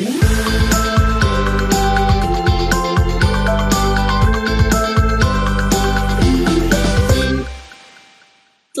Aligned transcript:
Música 0.00 0.99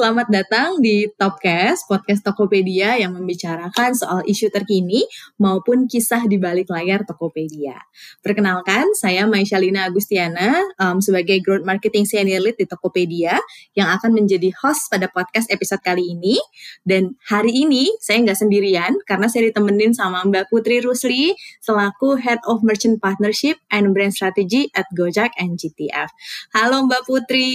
Selamat 0.00 0.32
datang 0.32 0.80
di 0.80 1.12
Topcast, 1.12 1.84
podcast 1.84 2.24
Tokopedia 2.24 2.96
yang 2.96 3.12
membicarakan 3.20 3.92
soal 3.92 4.24
isu 4.24 4.48
terkini 4.48 5.04
maupun 5.36 5.84
kisah 5.84 6.24
di 6.24 6.40
balik 6.40 6.72
layar 6.72 7.04
Tokopedia. 7.04 7.76
Perkenalkan, 8.24 8.96
saya 8.96 9.28
Maishalina 9.28 9.84
Agustiana 9.84 10.56
um, 10.80 11.04
sebagai 11.04 11.44
Growth 11.44 11.68
Marketing 11.68 12.08
Senior 12.08 12.40
Lead 12.40 12.56
di 12.56 12.64
Tokopedia 12.64 13.36
yang 13.76 13.92
akan 13.92 14.16
menjadi 14.16 14.48
host 14.64 14.88
pada 14.88 15.04
podcast 15.12 15.52
episode 15.52 15.84
kali 15.84 16.16
ini. 16.16 16.40
Dan 16.80 17.20
hari 17.28 17.52
ini 17.68 17.92
saya 18.00 18.24
nggak 18.24 18.40
sendirian 18.40 18.96
karena 19.04 19.28
saya 19.28 19.52
ditemenin 19.52 19.92
sama 19.92 20.24
Mbak 20.24 20.48
Putri 20.48 20.80
Rusli 20.80 21.36
selaku 21.60 22.16
Head 22.16 22.40
of 22.48 22.64
Merchant 22.64 23.04
Partnership 23.04 23.60
and 23.68 23.92
Brand 23.92 24.16
Strategy 24.16 24.72
at 24.72 24.88
Gojek 24.96 25.36
and 25.36 25.60
GTF. 25.60 26.08
Halo 26.56 26.88
Mbak 26.88 27.04
Putri. 27.04 27.52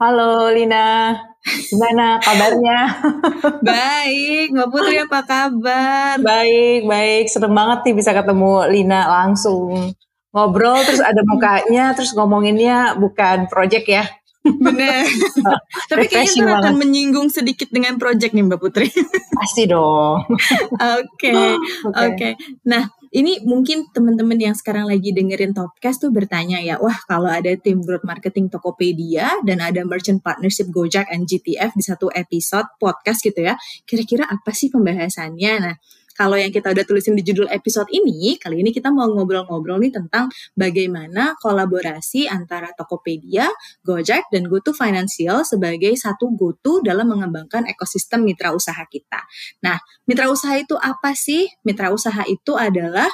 Halo 0.00 0.48
Lina, 0.48 1.12
gimana 1.44 2.16
kabarnya? 2.24 2.88
baik, 3.68 4.48
Mbak 4.48 4.68
Putri 4.72 4.96
apa 4.96 5.20
kabar? 5.28 6.16
Baik, 6.16 6.88
baik. 6.88 7.28
Seneng 7.28 7.52
banget 7.52 7.84
nih 7.84 7.94
bisa 8.00 8.16
ketemu 8.16 8.64
Lina 8.72 9.04
langsung. 9.04 9.92
Ngobrol 10.32 10.80
terus 10.88 11.04
ada 11.04 11.20
mukanya, 11.20 11.92
terus 11.92 12.16
ngomonginnya 12.16 12.96
bukan 12.96 13.44
project 13.52 13.84
ya. 13.92 14.08
Bener. 14.40 15.04
Tapi 15.92 16.08
kayaknya 16.08 16.32
kita 16.32 16.52
akan 16.64 16.80
menyinggung 16.80 17.28
sedikit 17.28 17.68
dengan 17.68 18.00
project 18.00 18.32
nih 18.32 18.48
Mbak 18.48 18.56
Putri. 18.56 18.88
Pasti 19.36 19.68
dong. 19.68 20.24
Oke, 20.96 21.60
oke. 21.84 22.28
Nah, 22.64 22.88
ini 23.10 23.42
mungkin 23.42 23.90
teman-teman 23.90 24.38
yang 24.38 24.54
sekarang 24.54 24.86
lagi 24.86 25.10
dengerin 25.10 25.50
Topcast 25.50 26.06
tuh 26.06 26.14
bertanya 26.14 26.62
ya, 26.62 26.78
wah 26.78 26.94
kalau 27.10 27.26
ada 27.26 27.50
tim 27.58 27.82
growth 27.82 28.06
marketing 28.06 28.46
Tokopedia 28.46 29.42
dan 29.42 29.58
ada 29.58 29.82
merchant 29.82 30.22
partnership 30.22 30.70
Gojek 30.70 31.10
and 31.10 31.26
GTF 31.26 31.74
di 31.74 31.82
satu 31.82 32.06
episode 32.14 32.70
podcast 32.78 33.26
gitu 33.26 33.42
ya, 33.42 33.58
kira-kira 33.82 34.30
apa 34.30 34.54
sih 34.54 34.70
pembahasannya? 34.70 35.52
Nah, 35.58 35.74
kalau 36.20 36.36
yang 36.36 36.52
kita 36.52 36.76
udah 36.76 36.84
tulisin 36.84 37.16
di 37.16 37.24
judul 37.24 37.48
episode 37.48 37.88
ini, 37.96 38.36
kali 38.36 38.60
ini 38.60 38.76
kita 38.76 38.92
mau 38.92 39.08
ngobrol-ngobrol 39.08 39.80
nih 39.80 39.88
tentang 39.88 40.28
bagaimana 40.52 41.32
kolaborasi 41.40 42.28
antara 42.28 42.76
Tokopedia, 42.76 43.48
Gojek, 43.80 44.28
dan 44.28 44.44
GoTo 44.44 44.76
Financial 44.76 45.40
sebagai 45.48 45.96
satu 45.96 46.28
GoTo 46.36 46.84
dalam 46.84 47.08
mengembangkan 47.08 47.64
ekosistem 47.72 48.28
mitra 48.28 48.52
usaha 48.52 48.84
kita. 48.84 49.24
Nah, 49.64 49.80
mitra 50.04 50.28
usaha 50.28 50.60
itu 50.60 50.76
apa 50.76 51.16
sih? 51.16 51.48
Mitra 51.64 51.88
usaha 51.88 52.20
itu 52.28 52.52
adalah 52.52 53.08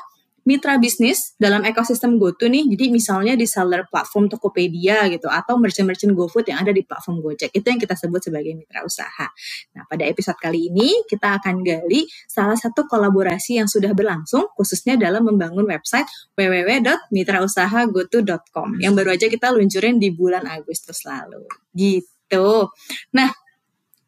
mitra 0.46 0.78
bisnis 0.78 1.34
dalam 1.36 1.66
ekosistem 1.66 2.22
GoTo 2.22 2.46
nih. 2.46 2.70
Jadi 2.70 2.94
misalnya 2.94 3.34
di 3.34 3.42
seller 3.44 3.90
platform 3.90 4.30
Tokopedia 4.30 5.10
gitu 5.10 5.26
atau 5.26 5.58
merchant-merchant 5.58 6.14
GoFood 6.14 6.46
yang 6.48 6.62
ada 6.62 6.70
di 6.70 6.86
platform 6.86 7.18
Gojek. 7.20 7.50
Itu 7.50 7.66
yang 7.66 7.82
kita 7.82 7.98
sebut 7.98 8.22
sebagai 8.22 8.54
mitra 8.54 8.86
usaha. 8.86 9.26
Nah, 9.74 9.82
pada 9.90 10.06
episode 10.06 10.38
kali 10.38 10.70
ini 10.70 11.02
kita 11.10 11.42
akan 11.42 11.66
gali 11.66 12.06
salah 12.30 12.54
satu 12.54 12.86
kolaborasi 12.86 13.58
yang 13.58 13.66
sudah 13.66 13.90
berlangsung 13.92 14.46
khususnya 14.54 14.94
dalam 14.94 15.26
membangun 15.26 15.66
website 15.66 16.06
www.mitrausahagoto.com 16.38 18.78
yang 18.78 18.94
baru 18.94 19.18
aja 19.18 19.26
kita 19.26 19.50
luncurin 19.50 19.98
di 19.98 20.14
bulan 20.14 20.46
Agustus 20.46 21.02
lalu. 21.02 21.42
Gitu. 21.74 22.70
Nah, 23.12 23.30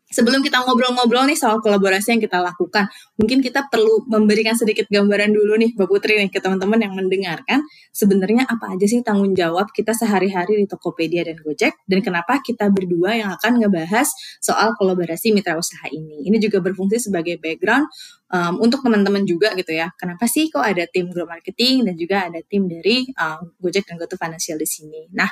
sebelum 0.08 0.40
kita 0.40 0.64
ngobrol-ngobrol 0.64 1.28
nih 1.28 1.36
soal 1.36 1.60
kolaborasi 1.60 2.16
yang 2.16 2.22
kita 2.22 2.40
lakukan, 2.40 2.88
mungkin 3.20 3.44
kita 3.44 3.68
perlu 3.68 4.08
memberikan 4.08 4.56
sedikit 4.56 4.88
gambaran 4.88 5.32
dulu 5.32 5.60
nih 5.60 5.76
Mbak 5.76 5.88
Putri 5.88 6.16
nih 6.20 6.30
ke 6.32 6.40
teman-teman 6.40 6.80
yang 6.80 6.92
mendengarkan 6.96 7.64
sebenarnya 7.92 8.48
apa 8.48 8.72
aja 8.72 8.86
sih 8.88 9.04
tanggung 9.04 9.36
jawab 9.36 9.68
kita 9.76 9.92
sehari-hari 9.92 10.60
di 10.60 10.66
Tokopedia 10.66 11.28
dan 11.28 11.36
Gojek 11.40 11.76
dan 11.84 12.00
kenapa 12.00 12.40
kita 12.40 12.72
berdua 12.72 13.20
yang 13.20 13.30
akan 13.36 13.60
ngebahas 13.60 14.08
soal 14.40 14.72
kolaborasi 14.80 15.36
mitra 15.36 15.60
usaha 15.60 15.86
ini. 15.92 16.24
Ini 16.24 16.36
juga 16.40 16.64
berfungsi 16.64 16.98
sebagai 16.98 17.36
background 17.36 17.88
um, 18.32 18.60
untuk 18.64 18.80
teman-teman 18.84 19.24
juga 19.28 19.52
gitu 19.56 19.76
ya. 19.76 19.92
Kenapa 19.96 20.24
sih 20.24 20.48
kok 20.48 20.64
ada 20.64 20.84
tim 20.88 21.12
growth 21.12 21.28
marketing 21.28 21.84
dan 21.84 21.94
juga 21.96 22.16
ada 22.28 22.40
tim 22.44 22.64
dari 22.68 23.08
um, 23.16 23.52
Gojek 23.60 23.84
dan 23.88 24.00
GoTo 24.00 24.16
Financial 24.16 24.56
di 24.56 24.68
sini. 24.68 25.00
Nah, 25.12 25.28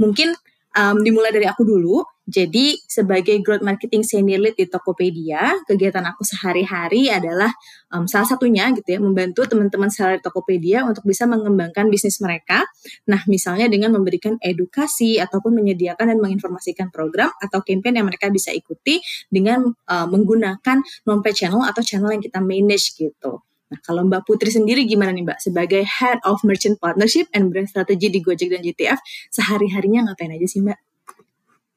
mungkin 0.00 0.32
um, 0.76 0.96
dimulai 1.00 1.32
dari 1.32 1.46
aku 1.48 1.64
dulu. 1.64 2.04
Jadi 2.28 2.76
sebagai 2.84 3.40
growth 3.40 3.64
marketing 3.64 4.04
senior 4.04 4.36
lead 4.36 4.52
di 4.52 4.68
Tokopedia, 4.68 5.64
kegiatan 5.64 6.04
aku 6.04 6.28
sehari-hari 6.28 7.08
adalah 7.08 7.48
um, 7.88 8.04
salah 8.04 8.28
satunya 8.28 8.68
gitu 8.76 8.84
ya 8.84 9.00
membantu 9.00 9.48
teman-teman 9.48 9.88
seller 9.88 10.20
Tokopedia 10.20 10.84
untuk 10.84 11.08
bisa 11.08 11.24
mengembangkan 11.24 11.88
bisnis 11.88 12.20
mereka. 12.20 12.68
Nah, 13.08 13.24
misalnya 13.32 13.72
dengan 13.72 13.96
memberikan 13.96 14.36
edukasi 14.44 15.16
ataupun 15.16 15.56
menyediakan 15.56 16.12
dan 16.12 16.18
menginformasikan 16.20 16.92
program 16.92 17.32
atau 17.40 17.64
campaign 17.64 18.04
yang 18.04 18.06
mereka 18.12 18.28
bisa 18.28 18.52
ikuti 18.52 19.00
dengan 19.32 19.64
uh, 19.88 20.04
menggunakan 20.04 20.84
non-pay 21.08 21.32
channel 21.32 21.64
atau 21.64 21.80
channel 21.80 22.12
yang 22.12 22.20
kita 22.20 22.44
manage 22.44 22.92
gitu. 22.92 23.40
Nah, 23.68 23.78
kalau 23.84 24.04
Mbak 24.08 24.24
Putri 24.24 24.48
sendiri 24.48 24.88
gimana 24.88 25.12
nih 25.12 25.28
Mbak? 25.28 25.38
Sebagai 25.44 25.84
Head 25.84 26.24
of 26.24 26.40
Merchant 26.44 26.80
Partnership 26.80 27.28
and 27.36 27.52
Brand 27.52 27.68
Strategy 27.68 28.08
di 28.08 28.24
Gojek 28.24 28.48
dan 28.48 28.64
GTF, 28.64 28.98
sehari-harinya 29.28 30.08
ngapain 30.08 30.32
aja 30.32 30.48
sih 30.48 30.64
Mbak? 30.64 30.78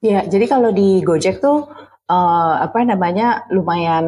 Ya, 0.01 0.25
jadi 0.25 0.45
kalau 0.47 0.71
di 0.71 1.03
Gojek 1.03 1.43
tuh 1.43 1.67
uh, 2.11 2.55
apa 2.59 2.83
namanya 2.83 3.47
lumayan 3.53 4.05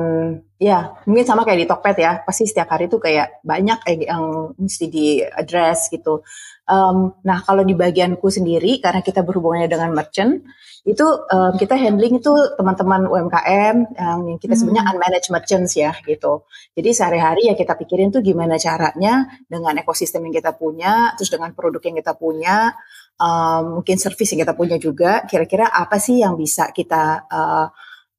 ya 0.60 0.96
mungkin 1.08 1.28
sama 1.28 1.44
kayak 1.44 1.60
di 1.64 1.68
Tokped 1.68 1.98
ya 2.00 2.24
pasti 2.24 2.48
setiap 2.48 2.72
hari 2.72 2.88
tuh 2.88 3.00
kayak 3.04 3.44
banyak 3.44 3.80
yang 4.08 4.56
mesti 4.56 4.86
di 4.88 5.20
address 5.24 5.92
gitu. 5.92 6.24
Um, 6.64 7.12
nah 7.28 7.44
kalau 7.44 7.68
di 7.68 7.76
bagianku 7.76 8.24
sendiri 8.32 8.80
karena 8.80 9.04
kita 9.04 9.20
berhubungannya 9.20 9.68
dengan 9.68 9.92
merchant 9.92 10.48
itu 10.84 11.04
um, 11.04 11.56
kita 11.56 11.80
handling 11.80 12.20
itu 12.20 12.32
teman-teman 12.60 13.08
UMKM 13.08 13.96
yang 13.96 14.20
kita 14.36 14.56
sebutnya 14.56 14.84
hmm. 14.84 14.92
unmanaged 14.96 15.32
merchants 15.32 15.80
ya 15.80 15.96
gitu. 16.04 16.44
Jadi 16.76 16.90
sehari-hari 16.92 17.48
ya 17.48 17.56
kita 17.56 17.80
pikirin 17.80 18.12
tuh 18.12 18.20
gimana 18.20 18.60
caranya 18.60 19.28
dengan 19.48 19.80
ekosistem 19.80 20.28
yang 20.28 20.36
kita 20.40 20.52
punya, 20.56 21.16
terus 21.16 21.32
dengan 21.32 21.56
produk 21.56 21.80
yang 21.84 21.96
kita 22.04 22.14
punya, 22.20 22.76
um, 23.16 23.80
mungkin 23.80 23.96
service 23.96 24.36
yang 24.36 24.44
kita 24.44 24.56
punya 24.60 24.76
juga, 24.76 25.24
kira-kira 25.24 25.72
apa 25.72 26.00
sih 26.04 26.20
yang 26.20 26.36
bisa 26.36 26.72
kita 26.76 27.32
uh, 27.32 27.68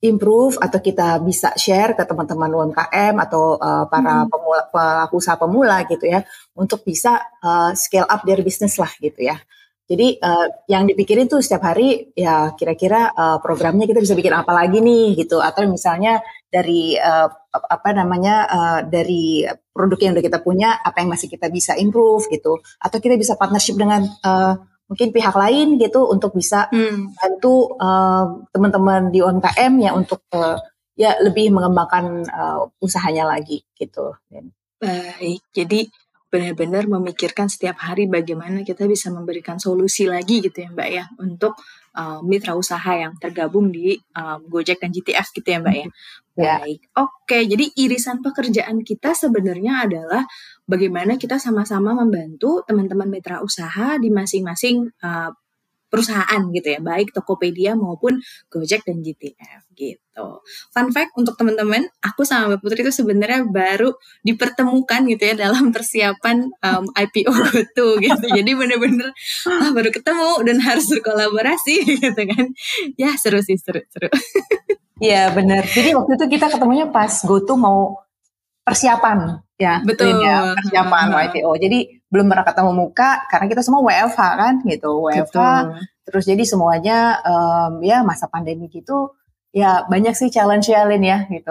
improve 0.04 0.60
atau 0.60 0.78
kita 0.78 1.16
bisa 1.24 1.56
share 1.56 1.96
ke 1.96 2.04
teman-teman 2.04 2.52
UMKM 2.52 3.16
atau 3.24 3.56
uh, 3.56 3.88
para 3.88 4.24
hmm. 4.24 4.30
pemula, 4.30 4.60
pelaku 4.68 5.14
usaha 5.16 5.36
pemula 5.40 5.88
gitu 5.88 6.04
ya, 6.04 6.20
untuk 6.52 6.84
bisa 6.84 7.24
uh, 7.40 7.72
scale 7.72 8.06
up 8.06 8.20
their 8.28 8.44
business 8.44 8.76
lah 8.76 8.92
gitu 9.00 9.24
ya. 9.24 9.40
Jadi 9.84 10.16
uh, 10.16 10.48
yang 10.64 10.88
dipikirin 10.88 11.28
tuh 11.28 11.44
setiap 11.44 11.68
hari 11.68 12.08
ya 12.16 12.56
kira-kira 12.56 13.12
uh, 13.12 13.36
programnya 13.36 13.84
kita 13.84 14.00
bisa 14.00 14.16
bikin 14.16 14.32
apa 14.32 14.48
lagi 14.48 14.80
nih 14.80 15.12
gitu 15.12 15.44
atau 15.44 15.60
misalnya 15.68 16.24
dari 16.48 16.96
uh, 16.96 17.28
apa 17.52 17.92
namanya 17.92 18.34
uh, 18.48 18.80
dari 18.88 19.44
produk 19.76 20.00
yang 20.00 20.12
udah 20.16 20.24
kita 20.24 20.40
punya 20.40 20.80
apa 20.80 21.04
yang 21.04 21.12
masih 21.12 21.28
kita 21.28 21.52
bisa 21.52 21.76
improve 21.76 22.24
gitu 22.32 22.64
atau 22.80 22.96
kita 22.96 23.20
bisa 23.20 23.36
partnership 23.36 23.76
dengan 23.76 24.08
uh, 24.24 24.56
mungkin 24.84 25.08
pihak 25.10 25.34
lain 25.34 25.80
gitu 25.80 26.04
untuk 26.06 26.36
bisa 26.36 26.68
hmm. 26.68 27.16
bantu 27.16 27.72
uh, 27.80 28.44
teman-teman 28.52 29.08
di 29.08 29.24
UMKM 29.24 29.72
ya 29.80 29.90
untuk 29.96 30.24
uh, 30.36 30.60
ya 30.94 31.16
lebih 31.18 31.50
mengembangkan 31.50 32.22
uh, 32.28 32.68
usahanya 32.78 33.26
lagi 33.26 33.64
gitu. 33.74 34.14
Baik, 34.78 35.40
jadi 35.56 35.88
benar-benar 36.34 36.90
memikirkan 36.90 37.46
setiap 37.46 37.78
hari 37.78 38.10
bagaimana 38.10 38.66
kita 38.66 38.90
bisa 38.90 39.06
memberikan 39.14 39.62
solusi 39.62 40.10
lagi 40.10 40.42
gitu 40.42 40.66
ya 40.66 40.68
Mbak 40.74 40.88
ya 40.90 41.04
untuk 41.22 41.54
uh, 41.94 42.18
mitra 42.26 42.58
usaha 42.58 42.90
yang 42.90 43.14
tergabung 43.22 43.70
di 43.70 43.94
uh, 44.18 44.42
Gojek 44.42 44.82
dan 44.82 44.90
GTF 44.90 45.30
gitu 45.30 45.46
ya 45.46 45.58
Mbak 45.62 45.76
ya. 45.78 45.86
Ya. 46.38 46.60
Baik. 46.62 46.80
Oke, 46.98 47.38
jadi 47.46 47.64
irisan 47.78 48.22
pekerjaan 48.22 48.82
kita 48.82 49.14
sebenarnya 49.14 49.86
adalah 49.86 50.22
bagaimana 50.66 51.18
kita 51.18 51.38
sama-sama 51.38 51.94
membantu 51.94 52.62
teman-teman 52.66 53.10
mitra 53.10 53.40
usaha 53.42 53.98
di 53.98 54.10
masing-masing 54.10 54.90
uh, 55.02 55.30
perusahaan 55.94 56.42
gitu 56.50 56.74
ya, 56.74 56.82
baik 56.82 57.14
Tokopedia 57.14 57.78
maupun 57.78 58.18
Gojek 58.50 58.82
dan 58.82 58.98
GTF 58.98 59.62
gitu. 59.78 60.26
Fun 60.74 60.90
fact 60.90 61.14
untuk 61.14 61.38
teman-teman, 61.38 61.86
aku 62.02 62.26
sama 62.26 62.58
Mbak 62.58 62.66
Putri 62.66 62.82
itu 62.82 62.90
sebenarnya 62.90 63.46
baru 63.46 63.94
dipertemukan 64.26 65.06
gitu 65.06 65.22
ya 65.22 65.34
dalam 65.38 65.70
persiapan 65.70 66.50
um, 66.50 66.84
IPO 66.98 67.30
GoTo 67.30 67.86
gitu. 68.02 68.26
Jadi 68.26 68.50
bener-bener 68.58 69.14
ah, 69.46 69.70
baru 69.70 69.94
ketemu 69.94 70.30
dan 70.42 70.58
harus 70.66 70.90
berkolaborasi 70.90 71.74
gitu 72.02 72.22
kan. 72.26 72.44
Ya 72.98 73.14
seru 73.14 73.38
sih, 73.38 73.54
seru, 73.54 73.86
seru. 73.86 74.10
Iya 75.02 75.34
bener. 75.34 75.66
Jadi 75.66 75.94
waktu 75.94 76.14
itu 76.14 76.26
kita 76.38 76.46
ketemunya 76.54 76.86
pas 76.90 77.10
GoTo 77.26 77.58
mau 77.58 77.98
persiapan 78.62 79.42
ya. 79.58 79.82
Betul. 79.82 80.22
Ya, 80.22 80.54
persiapan 80.54 81.06
uh 81.10 81.16
-huh. 81.18 81.24
IPO. 81.30 81.50
Jadi 81.58 81.78
belum 82.14 82.30
pernah 82.30 82.46
ketemu 82.46 82.70
muka 82.70 83.26
karena 83.26 83.46
kita 83.50 83.62
semua 83.66 83.82
WFH 83.82 84.22
kan 84.38 84.54
gitu 84.62 85.02
WFH 85.10 85.34
Betul. 85.34 85.82
terus 86.06 86.24
jadi 86.30 86.42
semuanya 86.46 87.18
um, 87.26 87.82
ya 87.82 88.06
masa 88.06 88.30
pandemi 88.30 88.70
gitu 88.70 89.18
ya 89.50 89.82
banyak 89.90 90.14
sih 90.14 90.30
challenge 90.30 90.70
challenge 90.70 91.02
ya 91.02 91.26
gitu 91.26 91.50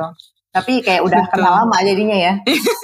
Tapi 0.53 0.85
kayak 0.85 1.01
udah 1.01 1.25
Betul. 1.25 1.33
kenal 1.41 1.53
lama 1.65 1.77
jadinya 1.81 2.13
ya. 2.13 2.33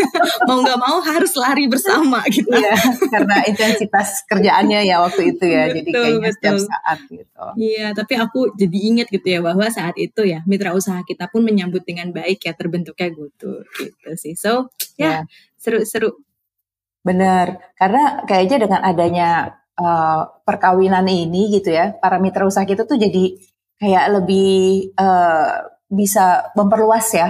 mau 0.50 0.58
nggak 0.66 0.80
mau 0.82 0.98
harus 1.06 1.38
lari 1.38 1.70
bersama 1.70 2.26
gitu. 2.34 2.50
Iya, 2.50 2.74
karena 3.14 3.46
intensitas 3.46 4.26
kerjaannya 4.26 4.90
ya 4.90 4.98
waktu 5.06 5.38
itu 5.38 5.46
ya. 5.46 5.70
jadi 5.70 5.86
Betul, 5.86 6.02
kayaknya 6.02 6.30
setiap 6.34 6.58
saat 6.66 6.98
gitu. 7.14 7.44
Iya, 7.62 7.88
tapi 7.94 8.14
aku 8.18 8.40
jadi 8.58 8.78
ingat 8.90 9.08
gitu 9.14 9.28
ya 9.30 9.40
bahwa 9.46 9.70
saat 9.70 9.94
itu 10.02 10.26
ya 10.26 10.42
mitra 10.50 10.74
usaha 10.74 10.98
kita 11.06 11.30
pun 11.30 11.46
menyambut 11.46 11.86
dengan 11.86 12.10
baik 12.10 12.42
ya 12.42 12.58
terbentuknya 12.58 13.14
GoTo 13.14 13.62
gitu 13.78 14.10
sih. 14.18 14.34
So 14.34 14.74
ya 14.98 15.22
Ya. 15.22 15.30
seru-seru. 15.62 16.18
Benar, 17.00 17.62
karena 17.80 18.26
kayaknya 18.28 18.58
dengan 18.68 18.82
adanya 18.84 19.30
uh, 19.80 20.28
perkawinan 20.44 21.08
ini 21.08 21.48
gitu 21.54 21.72
ya, 21.72 21.96
para 21.96 22.20
mitra 22.20 22.44
usaha 22.44 22.68
kita 22.68 22.84
tuh 22.84 23.00
jadi 23.00 23.40
kayak 23.80 24.06
lebih 24.20 24.92
uh, 25.00 25.64
bisa 25.88 26.52
memperluas 26.60 27.08
ya 27.16 27.30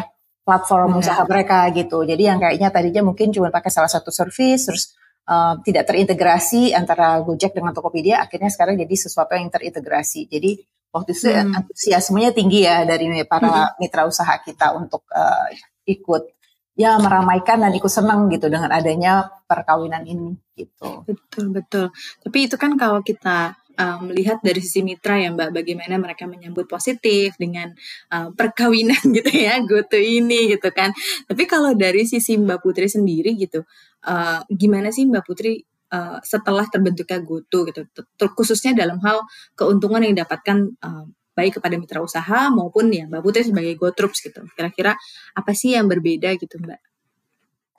platform 0.50 0.98
Benar. 0.98 1.02
usaha 1.06 1.22
mereka 1.30 1.70
gitu. 1.78 2.02
Jadi 2.02 2.24
yang 2.26 2.42
kayaknya 2.42 2.70
tadinya 2.74 3.02
mungkin 3.06 3.30
cuma 3.30 3.54
pakai 3.54 3.70
salah 3.70 3.92
satu 3.92 4.10
service, 4.10 4.66
terus 4.66 4.84
uh, 5.30 5.62
tidak 5.62 5.86
terintegrasi 5.86 6.74
antara 6.74 7.22
Gojek 7.22 7.54
dengan 7.54 7.70
Tokopedia, 7.78 8.18
akhirnya 8.26 8.50
sekarang 8.50 8.82
jadi 8.82 8.96
sesuatu 8.98 9.38
yang 9.38 9.54
terintegrasi. 9.54 10.26
Jadi 10.26 10.58
waktu 10.90 11.14
itu 11.14 11.30
Hmm. 11.30 11.54
antusiasmenya 11.54 12.34
tinggi 12.34 12.66
ya 12.66 12.82
dari 12.82 13.06
para 13.30 13.78
mitra 13.78 14.10
usaha 14.10 14.42
kita 14.42 14.74
untuk 14.74 15.06
uh, 15.14 15.46
ikut 15.86 16.34
ya 16.80 16.96
meramaikan 16.98 17.60
dan 17.60 17.76
ikut 17.76 17.92
senang 17.92 18.32
gitu 18.32 18.48
dengan 18.48 18.72
adanya 18.72 19.28
perkawinan 19.46 20.08
ini 20.08 20.32
gitu. 20.56 21.04
Betul 21.04 21.52
betul. 21.52 21.86
Tapi 22.24 22.38
itu 22.48 22.56
kan 22.56 22.80
kalau 22.80 23.04
kita 23.04 23.59
uh, 23.80 23.98
melihat 24.04 24.38
dari 24.44 24.60
sisi 24.60 24.84
mitra 24.84 25.16
ya 25.18 25.32
Mbak, 25.32 25.50
bagaimana 25.56 25.96
mereka 25.96 26.28
menyambut 26.28 26.68
positif 26.68 27.40
dengan 27.40 27.72
uh, 28.12 28.30
perkawinan 28.36 29.00
gitu 29.18 29.32
ya 29.32 29.64
GoTo 29.64 29.98
ini 29.98 30.52
gitu 30.54 30.70
kan. 30.76 30.92
Tapi 31.26 31.44
kalau 31.48 31.72
dari 31.74 32.04
sisi 32.04 32.36
Mbak 32.36 32.60
Putri 32.60 32.92
sendiri 32.92 33.40
gitu, 33.40 33.64
uh, 34.06 34.44
gimana 34.52 34.92
sih 34.92 35.08
Mbak 35.08 35.24
Putri 35.24 35.64
uh, 35.96 36.20
setelah 36.22 36.68
terbentuknya 36.68 37.20
GoTo 37.24 37.60
gitu, 37.72 37.82
ter- 37.96 38.34
khususnya 38.36 38.76
dalam 38.76 39.00
hal 39.02 39.24
keuntungan 39.56 40.04
yang 40.04 40.14
didapatkan 40.20 40.58
uh, 40.84 41.06
baik 41.34 41.64
kepada 41.64 41.80
mitra 41.80 42.04
usaha 42.04 42.52
maupun 42.52 42.92
ya 42.92 43.08
Mbak 43.08 43.22
Putri 43.24 43.42
sebagai 43.48 43.74
GoTroops 43.80 44.20
gitu. 44.28 44.44
Kira-kira 44.60 44.92
apa 45.34 45.52
sih 45.56 45.72
yang 45.80 45.88
berbeda 45.88 46.36
gitu 46.36 46.60
Mbak? 46.60 46.80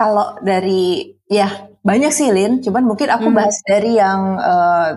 Kalau 0.01 0.41
dari 0.41 1.13
ya 1.29 1.69
banyak 1.85 2.09
sih 2.09 2.33
Lin, 2.33 2.65
cuman 2.65 2.89
mungkin 2.89 3.13
aku 3.13 3.29
Hmm. 3.29 3.37
bahas 3.37 3.61
dari 3.69 4.01
yang 4.01 4.41
eh, 4.41 4.91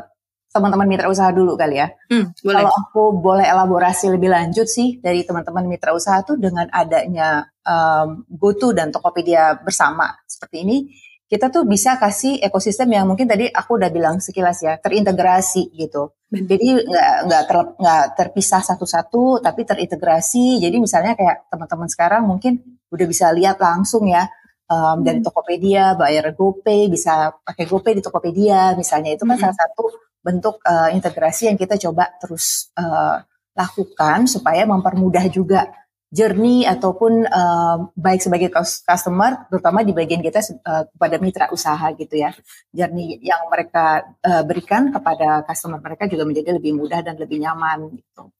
teman-teman 0.53 0.85
mitra 0.85 1.09
usaha 1.09 1.33
dulu 1.33 1.57
kali 1.57 1.81
ya. 1.81 1.89
Hmm, 2.13 2.29
boleh. 2.45 2.61
Kalau 2.61 2.71
aku 2.71 3.03
boleh 3.17 3.45
elaborasi 3.49 4.13
lebih 4.13 4.29
lanjut 4.29 4.69
sih 4.69 5.01
dari 5.01 5.25
teman-teman 5.25 5.65
mitra 5.65 5.91
usaha 5.91 6.21
tuh 6.21 6.37
dengan 6.37 6.69
adanya 6.69 7.49
em, 7.65 8.21
GoTo 8.29 8.69
dan 8.71 8.93
Tokopedia 8.93 9.57
bersama 9.57 10.13
seperti 10.29 10.61
ini, 10.61 10.77
kita 11.25 11.49
tuh 11.49 11.65
bisa 11.65 11.97
kasih 11.97 12.37
ekosistem 12.37 12.93
yang 12.93 13.09
mungkin 13.09 13.25
tadi 13.25 13.49
aku 13.49 13.81
udah 13.81 13.89
bilang 13.89 14.21
sekilas 14.21 14.61
ya 14.61 14.77
terintegrasi 14.77 15.73
gitu. 15.73 16.13
Benar. 16.29 16.45
Jadi 16.53 16.67
nggak 16.85 17.09
nggak 17.25 17.43
ter- 17.49 17.73
terpisah 18.13 18.61
satu-satu, 18.61 19.41
tapi 19.41 19.65
terintegrasi. 19.65 20.61
Jadi 20.61 20.77
misalnya 20.77 21.17
kayak 21.17 21.49
teman-teman 21.49 21.89
sekarang 21.89 22.29
mungkin 22.29 22.61
udah 22.93 23.05
bisa 23.09 23.33
lihat 23.33 23.57
langsung 23.57 24.05
ya 24.05 24.29
em, 24.69 24.97
dari 25.01 25.17
Hmm. 25.17 25.25
Tokopedia, 25.25 25.97
bayar 25.97 26.29
GoPay, 26.37 26.93
bisa 26.93 27.33
pakai 27.41 27.65
GoPay 27.65 27.97
di 27.97 28.03
Tokopedia, 28.05 28.77
misalnya 28.77 29.17
itu 29.17 29.25
kan 29.25 29.33
Hmm. 29.33 29.49
salah 29.49 29.57
satu 29.57 29.89
bentuk 30.23 30.63
eh, 30.63 30.95
integrasi 30.95 31.51
yang 31.51 31.57
kita 31.59 31.75
coba 31.77 32.09
terus 32.17 32.71
eh, 32.79 33.17
lakukan 33.53 34.25
supaya 34.25 34.65
mempermudah 34.65 35.27
juga 35.29 35.69
journey 36.13 36.63
ataupun 36.63 37.27
eh, 37.27 37.77
baik 37.93 38.21
sebagai 38.23 38.49
cus- 38.53 38.81
customer, 38.87 39.45
terutama 39.51 39.83
di 39.83 39.91
bagian 39.91 40.23
kita 40.23 40.39
eh, 40.41 40.83
kepada 40.95 41.15
mitra 41.19 41.45
usaha 41.51 41.91
gitu 41.93 42.15
ya, 42.15 42.31
journey 42.71 43.19
yang 43.21 43.45
mereka 43.51 44.15
eh, 44.23 44.43
berikan 44.47 44.89
kepada 44.95 45.43
customer 45.43 45.83
mereka 45.83 46.07
juga 46.07 46.23
menjadi 46.23 46.55
lebih 46.55 46.73
mudah 46.79 47.03
dan 47.03 47.19
lebih 47.19 47.43
nyaman 47.43 47.91
gitu. 47.99 48.31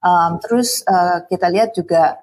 Em, 0.00 0.32
terus 0.44 0.84
eh, 0.84 1.18
kita 1.28 1.46
lihat 1.52 1.72
juga 1.76 2.20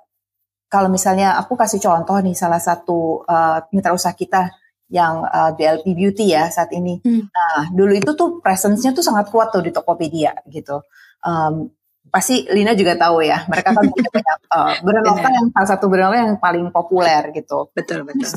kalau 0.68 0.92
misalnya 0.92 1.40
aku 1.40 1.56
kasih 1.56 1.80
contoh 1.80 2.19
nih 2.19 2.36
salah 2.36 2.60
satu 2.60 3.24
uh, 3.24 3.64
mitra 3.72 3.96
usaha 3.96 4.12
kita 4.12 4.52
yang 4.88 5.28
uh, 5.28 5.51
BLP 5.51 5.92
Beauty 5.92 6.31
ya 6.31 6.48
saat 6.48 6.72
ini. 6.72 7.00
Hmm. 7.04 7.28
Nah 7.28 7.72
dulu 7.75 7.92
itu 7.95 8.12
tuh 8.16 8.39
presence-nya 8.39 8.95
tuh 8.95 9.04
sangat 9.04 9.28
kuat 9.28 9.51
tuh 9.51 9.63
di 9.63 9.72
Tokopedia 9.75 10.31
gitu. 10.48 10.80
Um, 11.24 11.72
pasti 12.07 12.48
Lina 12.48 12.72
juga 12.72 12.95
tahu 12.95 13.19
ya 13.19 13.44
mereka 13.51 13.75
kan 13.75 13.84
punya 13.92 14.10
banyak 14.18 14.38
uh, 14.48 14.74
brand 14.80 15.06
lokal 15.06 15.31
yang 15.31 15.48
salah 15.51 15.69
satu 15.75 15.86
brand 15.92 16.07
lokal 16.12 16.19
yang 16.24 16.34
paling 16.39 16.66
populer 16.72 17.22
gitu. 17.36 17.68
Betul 17.75 18.07
betul. 18.07 18.31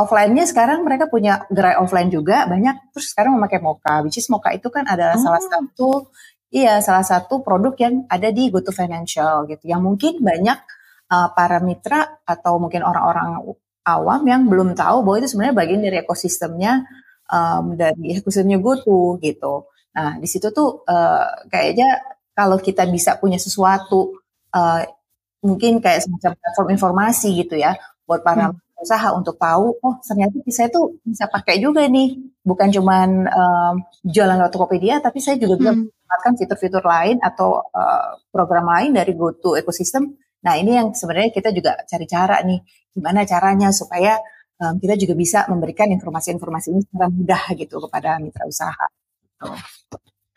Offline-nya 0.00 0.48
sekarang 0.48 0.80
mereka 0.80 1.12
punya 1.12 1.44
gerai 1.52 1.76
offline 1.76 2.08
juga 2.08 2.48
banyak. 2.48 2.96
Terus 2.96 3.12
sekarang 3.12 3.36
memakai 3.36 3.60
Moka, 3.60 4.00
which 4.00 4.16
is 4.16 4.24
Moka 4.32 4.48
itu 4.56 4.72
kan 4.72 4.88
adalah 4.88 5.20
Oh. 5.20 5.24
salah 5.28 5.42
satu 5.44 6.08
iya 6.48 6.80
salah 6.80 7.04
satu 7.04 7.44
produk 7.44 7.76
yang 7.76 8.08
ada 8.08 8.32
di 8.32 8.48
GoTo 8.48 8.72
Financial 8.72 9.44
gitu. 9.44 9.68
Yang 9.68 9.80
mungkin 9.84 10.12
banyak 10.24 10.58
uh, 11.12 11.28
para 11.36 11.60
mitra 11.60 12.24
atau 12.24 12.56
mungkin 12.56 12.80
orang-orang 12.80 13.44
awam 13.86 14.22
yang 14.28 14.42
belum 14.46 14.76
tahu 14.76 15.02
bahwa 15.04 15.16
itu 15.20 15.28
sebenarnya 15.32 15.56
bagian 15.56 15.80
dari 15.84 15.96
ekosistemnya 16.04 16.84
um, 17.32 17.74
dari 17.78 18.18
ekosistemnya 18.18 18.58
GoTo 18.60 19.16
gitu. 19.22 19.68
Nah 19.96 20.16
di 20.20 20.28
situ 20.30 20.52
tuh 20.54 20.84
uh, 20.86 21.26
kayaknya 21.50 21.98
kalau 22.36 22.56
kita 22.60 22.86
bisa 22.88 23.16
punya 23.18 23.36
sesuatu 23.40 24.16
uh, 24.54 24.82
mungkin 25.40 25.80
kayak 25.80 26.04
semacam 26.04 26.32
platform 26.36 26.68
informasi 26.76 27.28
gitu 27.40 27.56
ya 27.56 27.72
buat 28.04 28.20
para 28.20 28.52
Hmm. 28.52 28.58
usaha 28.80 29.12
untuk 29.12 29.36
tahu 29.36 29.76
oh 29.84 29.94
ternyata 30.00 30.40
saya 30.48 30.72
tuh 30.72 30.96
bisa 31.04 31.28
pakai 31.28 31.60
juga 31.60 31.84
nih 31.84 32.16
bukan 32.40 32.72
cuman 32.72 33.28
um, 33.28 33.74
jualan 34.08 34.40
lewat 34.40 34.52
Tokopedia 34.56 35.04
tapi 35.04 35.20
saya 35.20 35.36
juga 35.36 35.60
bisa 35.60 35.72
Hmm. 35.76 35.84
memanfaatkan 35.84 36.32
fitur-fitur 36.40 36.84
lain 36.84 37.16
atau 37.20 37.60
uh, 37.60 38.16
program 38.32 38.68
lain 38.72 38.96
dari 38.96 39.12
GoTo 39.12 39.56
ekosistem. 39.60 40.16
Nah 40.40 40.54
ini 40.56 40.76
yang 40.80 40.96
sebenarnya 40.96 41.28
kita 41.32 41.52
juga 41.52 41.76
cari 41.84 42.06
cara 42.08 42.40
nih 42.40 42.60
gimana 42.94 43.22
caranya 43.26 43.70
supaya 43.70 44.18
um, 44.60 44.76
kita 44.78 44.94
juga 45.00 45.14
bisa 45.16 45.38
memberikan 45.48 45.88
informasi-informasi 45.90 46.66
ini 46.74 46.80
secara 46.84 47.06
mudah 47.08 47.42
gitu 47.56 47.76
kepada 47.88 48.20
mitra 48.20 48.44
usaha. 48.46 48.86
Gitu. 49.24 49.50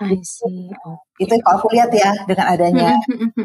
I 0.04 0.20
see. 0.26 0.74
Itu 1.22 1.34
kalau 1.46 1.62
aku 1.62 1.70
lihat 1.72 1.94
ya 1.94 2.12
dengan 2.26 2.48
adanya 2.50 2.90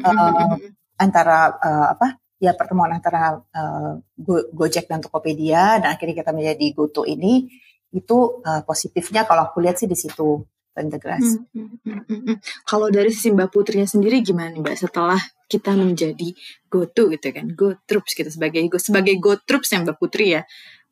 uh, 0.02 0.56
antara 0.96 1.54
uh, 1.60 1.86
apa 1.94 2.18
ya 2.38 2.54
pertemuan 2.54 2.90
antara 2.94 3.38
uh, 3.38 3.92
Go- 4.16 4.48
Gojek 4.54 4.86
dan 4.86 5.02
Tokopedia 5.02 5.82
dan 5.82 5.94
akhirnya 5.94 6.24
kita 6.24 6.32
menjadi 6.34 6.66
GoTo 6.74 7.02
ini 7.06 7.46
itu 7.94 8.42
uh, 8.44 8.62
positifnya 8.64 9.24
kalau 9.24 9.48
aku 9.48 9.64
lihat 9.64 9.80
sih 9.80 9.88
di 9.88 9.96
situ 9.96 10.44
integrasi. 10.82 11.36
Hmm, 11.52 11.54
hmm, 11.54 11.78
hmm, 11.84 12.00
hmm, 12.06 12.20
hmm. 12.28 12.36
Kalau 12.66 12.88
dari 12.88 13.10
sisi 13.10 13.34
Mbak 13.34 13.48
Putrinya 13.50 13.88
sendiri 13.88 14.22
gimana 14.22 14.52
nih, 14.54 14.62
Mbak 14.62 14.76
setelah 14.76 15.20
kita 15.48 15.72
menjadi 15.74 16.28
GoTo 16.68 17.08
gitu 17.12 17.26
kan, 17.32 17.46
GoTroops 17.52 18.12
gitu 18.12 18.30
sebagai 18.30 18.60
go 18.68 18.76
sebagai 18.76 19.14
GoTroops 19.16 19.70
yang 19.74 19.82
Mbak 19.88 19.96
Putri 19.98 20.36
ya. 20.38 20.42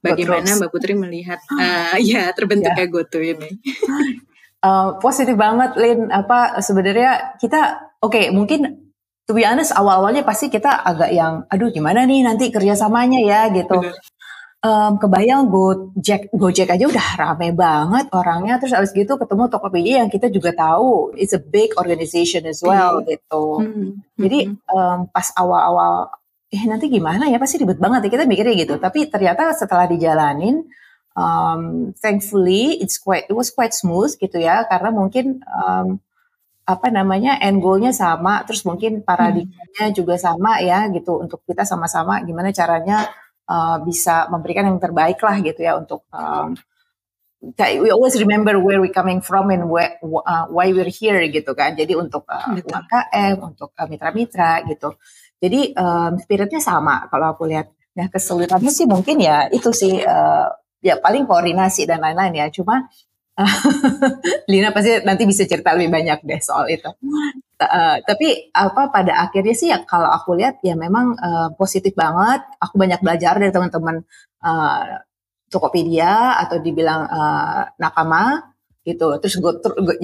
Bagaimana. 0.01 0.47
Mbak 0.47 0.71
Putri 0.71 0.93
melihat 0.95 1.41
uh, 1.51 1.97
ya 2.11 2.31
terbentuknya 2.33 2.87
GoTo 2.87 3.19
ini? 3.19 3.51
Uh, 4.63 4.97
positif 4.99 5.35
banget 5.39 5.77
Lin 5.79 6.11
apa 6.11 6.59
sebenarnya 6.65 7.39
kita 7.39 7.93
oke 8.03 8.33
mungkin 8.33 8.87
to 9.27 9.35
be 9.35 9.43
honest 9.43 9.75
awal-awalnya 9.75 10.23
pasti 10.23 10.47
kita 10.47 10.71
agak 10.87 11.11
yang 11.11 11.45
aduh 11.51 11.69
gimana 11.75 12.07
nih 12.07 12.23
nanti 12.23 12.49
kerjasamanya 12.55 13.21
ya 13.21 13.41
gitu 13.51 13.83
Bener. 13.83 13.95
Um, 14.67 14.93
kebayang 14.99 15.47
Gojek 15.47 16.35
Gojek 16.35 16.69
aja 16.75 16.85
udah 16.91 17.09
rame 17.17 17.55
banget 17.55 18.11
orangnya. 18.11 18.59
Terus 18.59 18.75
abis 18.75 18.91
gitu 18.93 19.15
ketemu 19.15 19.47
Tokopedia 19.47 19.95
yang 20.03 20.11
kita 20.11 20.27
juga 20.29 20.51
tahu. 20.53 21.15
It's 21.15 21.33
a 21.33 21.41
big 21.41 21.73
organization 21.79 22.45
as 22.51 22.61
well 22.61 23.01
gitu. 23.07 23.63
Hmm, 23.63 24.03
jadi 24.19 24.51
hmm, 24.51 24.59
um, 24.75 24.99
pas 25.09 25.31
awal-awal 25.39 26.11
eh 26.51 26.63
nanti 26.67 26.91
gimana 26.91 27.31
ya? 27.31 27.39
Pasti 27.39 27.63
ribet 27.63 27.79
banget 27.79 28.11
ya 28.11 28.11
kita 28.19 28.25
mikirnya 28.27 28.55
gitu. 28.59 28.75
Tapi 28.83 29.07
ternyata 29.07 29.55
setelah 29.55 29.87
dijalanin 29.87 30.67
um, 31.15 31.95
thankfully 32.03 32.83
it's 32.83 32.99
quite 32.99 33.31
it 33.31 33.35
was 33.37 33.55
quite 33.55 33.73
smooth 33.73 34.11
gitu 34.19 34.43
ya. 34.43 34.67
Karena 34.67 34.91
mungkin 34.91 35.47
um, 35.47 36.03
apa 36.67 36.91
namanya 36.91 37.39
end 37.39 37.63
goalnya 37.63 37.95
sama. 37.95 38.43
Terus 38.43 38.67
mungkin 38.67 39.07
paradigmanya 39.07 39.95
juga 39.95 40.19
sama 40.19 40.59
ya 40.59 40.91
gitu. 40.91 41.23
Untuk 41.23 41.47
kita 41.47 41.63
sama-sama 41.63 42.19
gimana 42.27 42.51
caranya 42.51 43.07
uh, 43.49 43.79
bisa 43.83 44.27
memberikan 44.29 44.67
yang 44.67 44.79
terbaik 44.79 45.19
lah 45.23 45.37
gitu 45.41 45.61
ya 45.63 45.79
untuk 45.79 46.07
um, 46.11 46.55
we 47.81 47.89
always 47.91 48.19
remember 48.19 48.59
where 48.59 48.81
we 48.81 48.91
coming 48.91 49.21
from 49.21 49.51
and 49.51 49.71
where, 49.71 49.99
uh, 50.03 50.47
why 50.51 50.73
we're 50.73 50.91
here 50.91 51.21
gitu 51.31 51.55
kan. 51.55 51.77
Jadi 51.79 51.95
untuk 51.95 52.27
uh, 52.27 52.43
Betul. 52.55 52.75
UMKM 52.75 53.35
untuk 53.43 53.71
uh, 53.77 53.87
mitra-mitra 53.87 54.67
gitu. 54.67 54.97
Jadi 55.39 55.77
um, 55.77 56.17
spiritnya 56.19 56.59
sama 56.59 57.07
kalau 57.13 57.37
aku 57.37 57.47
lihat. 57.47 57.71
Nah 57.97 58.13
kesulitannya 58.13 58.69
sih 58.69 58.85
mungkin 58.85 59.17
ya 59.21 59.49
itu 59.49 59.73
sih 59.73 60.05
uh, 60.05 60.49
ya 60.85 61.01
paling 61.01 61.25
koordinasi 61.25 61.89
dan 61.89 62.03
lain-lain 62.03 62.45
ya. 62.45 62.47
Cuma 62.53 62.89
Lina 64.51 64.73
pasti 64.73 65.05
nanti 65.05 65.29
bisa 65.29 65.45
cerita 65.45 65.77
lebih 65.77 65.93
banyak 65.93 66.25
deh 66.25 66.41
soal 66.41 66.73
itu 66.73 66.89
Uh, 67.57 68.05
tapi 68.05 68.53
apa 68.53 68.93
pada 68.93 69.17
akhirnya 69.17 69.57
sih 69.57 69.73
ya 69.73 69.81
kalau 69.89 70.13
aku 70.13 70.37
lihat 70.37 70.61
ya 70.61 70.77
memang 70.77 71.17
uh, 71.17 71.49
positif 71.57 71.97
banget. 71.97 72.45
Aku 72.61 72.77
banyak 72.77 73.01
belajar 73.01 73.41
dari 73.41 73.49
teman-teman 73.49 74.05
uh, 74.45 75.01
Tokopedia 75.49 76.37
atau 76.43 76.61
dibilang 76.61 77.09
uh, 77.09 77.73
nakama 77.81 78.53
gitu. 78.85 79.17
Terus 79.19 79.41
gue, 79.41 79.53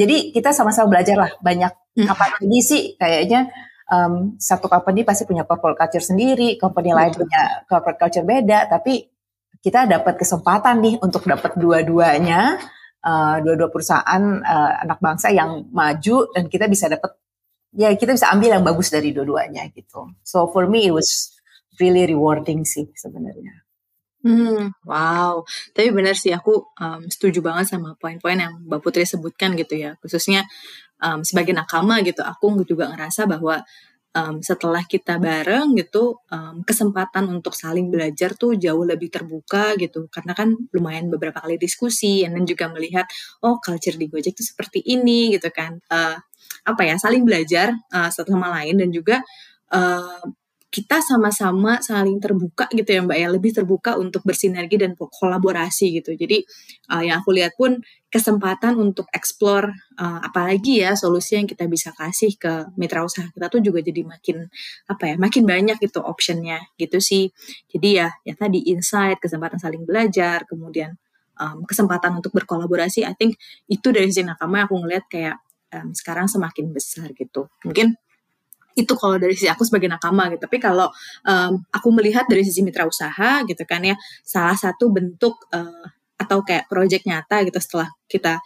jadi 0.00 0.32
kita 0.32 0.56
sama-sama 0.56 0.97
belajar 0.97 1.16
lah 1.21 1.32
banyak. 1.44 1.73
Kapan 1.92 2.30
lagi 2.40 2.61
sih 2.64 2.82
kayaknya 2.97 3.52
um, 3.92 4.40
satu 4.40 4.64
company 4.73 5.04
pasti 5.04 5.28
punya 5.28 5.44
corporate 5.44 5.76
culture 5.76 6.00
sendiri, 6.00 6.56
company 6.56 6.97
lain 6.97 7.12
punya 7.12 7.68
corporate 7.68 8.00
culture 8.00 8.25
beda. 8.25 8.73
Tapi 8.73 9.04
kita 9.61 9.85
dapat 9.87 10.16
kesempatan 10.16 10.80
nih 10.80 10.94
untuk 11.04 11.28
dapat 11.28 11.52
dua-duanya. 11.61 12.56
Uh, 13.02 13.42
dua-dua 13.42 13.66
perusahaan 13.66 14.23
uh, 14.40 14.73
anak 14.87 15.02
bangsa 15.02 15.35
yang 15.35 15.66
maju 15.75 16.30
dan 16.30 16.47
kita 16.47 16.71
bisa 16.71 16.87
dapat 16.87 17.18
ya 17.73 17.93
kita 17.97 18.12
bisa 18.17 18.29
ambil 18.33 18.61
yang 18.61 18.64
bagus 18.64 18.93
dari 18.93 19.11
dua-duanya 19.11 19.69
gitu. 19.73 20.12
So 20.23 20.49
for 20.52 20.69
me 20.69 20.88
it 20.88 20.95
was 20.95 21.33
really 21.81 22.05
rewarding 22.05 22.69
sih 22.69 22.93
sebenarnya. 22.93 23.64
Hmm, 24.23 24.71
wow. 24.87 25.43
Tapi 25.75 25.91
benar 25.91 26.14
sih 26.14 26.31
aku 26.31 26.71
um, 26.79 27.11
setuju 27.11 27.43
banget 27.43 27.75
sama 27.75 27.99
poin-poin 27.99 28.38
yang 28.38 28.55
Mbak 28.71 28.81
Putri 28.81 29.02
sebutkan 29.02 29.59
gitu 29.59 29.75
ya. 29.75 29.99
Khususnya 29.99 30.47
um, 31.02 31.26
sebagai 31.26 31.50
nakama 31.50 31.99
gitu, 32.07 32.23
aku 32.23 32.62
juga 32.62 32.87
ngerasa 32.95 33.26
bahwa 33.26 33.67
um, 34.14 34.38
setelah 34.38 34.87
kita 34.87 35.19
bareng 35.19 35.75
gitu, 35.75 36.23
um, 36.31 36.62
kesempatan 36.62 37.35
untuk 37.35 37.59
saling 37.59 37.91
belajar 37.91 38.38
tuh 38.38 38.55
jauh 38.55 38.87
lebih 38.87 39.11
terbuka 39.11 39.75
gitu. 39.75 40.07
Karena 40.07 40.38
kan 40.38 40.55
lumayan 40.71 41.11
beberapa 41.11 41.43
kali 41.43 41.59
diskusi, 41.59 42.23
dan 42.23 42.47
juga 42.47 42.71
melihat, 42.71 43.11
oh 43.43 43.59
culture 43.59 43.99
di 43.99 44.07
Gojek 44.07 44.38
tuh 44.38 44.47
seperti 44.47 44.87
ini 44.87 45.35
gitu 45.35 45.50
kan. 45.50 45.83
Uh, 45.91 46.23
apa 46.62 46.83
ya 46.87 46.95
saling 46.99 47.26
belajar 47.26 47.75
uh, 47.90 48.11
satu 48.11 48.35
sama 48.35 48.50
lain 48.54 48.78
dan 48.78 48.88
juga 48.95 49.21
uh, 49.75 50.23
kita 50.73 51.04
sama-sama 51.04 51.85
saling 51.85 52.16
terbuka 52.16 52.64
gitu 52.73 52.97
ya 52.97 53.04
Mbak 53.04 53.19
ya 53.21 53.28
lebih 53.28 53.52
terbuka 53.52 54.00
untuk 54.00 54.25
bersinergi 54.25 54.81
dan 54.81 54.97
kolaborasi 54.97 56.00
gitu. 56.00 56.16
Jadi 56.16 56.40
uh, 56.88 57.04
yang 57.04 57.21
aku 57.21 57.37
lihat 57.37 57.52
pun 57.61 57.76
kesempatan 58.09 58.81
untuk 58.81 59.04
explore 59.12 59.69
uh, 60.00 60.25
apalagi 60.25 60.81
ya 60.81 60.97
solusi 60.97 61.37
yang 61.37 61.45
kita 61.45 61.69
bisa 61.69 61.92
kasih 61.92 62.40
ke 62.40 62.73
mitra 62.81 63.04
usaha 63.04 63.28
kita 63.28 63.52
tuh 63.52 63.61
juga 63.61 63.85
jadi 63.85 64.00
makin 64.00 64.49
apa 64.88 65.12
ya 65.12 65.14
makin 65.21 65.45
banyak 65.45 65.76
gitu 65.76 66.00
optionnya 66.00 66.64
gitu 66.81 67.04
sih. 67.04 67.28
Jadi 67.69 68.00
ya 68.00 68.09
ya 68.25 68.33
tadi 68.33 68.64
insight 68.73 69.21
kesempatan 69.21 69.61
saling 69.61 69.85
belajar 69.85 70.49
kemudian 70.49 70.97
um, 71.37 71.69
kesempatan 71.69 72.16
untuk 72.16 72.33
berkolaborasi 72.33 73.04
I 73.04 73.12
think 73.12 73.37
itu 73.69 73.92
dari 73.92 74.09
sisi 74.09 74.25
nakama 74.25 74.64
aku 74.64 74.81
ngeliat 74.81 75.04
kayak 75.12 75.37
um, 75.73 75.91
sekarang 75.97 76.29
semakin 76.29 76.71
besar 76.71 77.11
gitu. 77.17 77.49
Mungkin 77.64 77.97
itu 78.73 78.93
kalau 78.97 79.21
dari 79.21 79.37
sisi 79.37 79.52
aku 79.52 79.64
sebagai 79.69 79.88
nakama 79.88 80.33
gitu. 80.33 80.49
Tapi 80.49 80.57
kalau 80.57 80.88
um, 81.29 81.52
aku 81.69 81.88
melihat 81.93 82.25
dari 82.29 82.45
sisi 82.45 82.64
mitra 82.64 82.88
usaha 82.88 83.45
gitu 83.45 83.62
kan 83.69 83.85
ya, 83.85 83.97
salah 84.25 84.57
satu 84.57 84.88
bentuk 84.88 85.37
uh, 85.52 85.87
atau 86.17 86.41
kayak 86.47 86.71
proyek 86.71 87.02
nyata 87.05 87.43
gitu 87.45 87.59
setelah 87.59 87.91
kita 88.07 88.38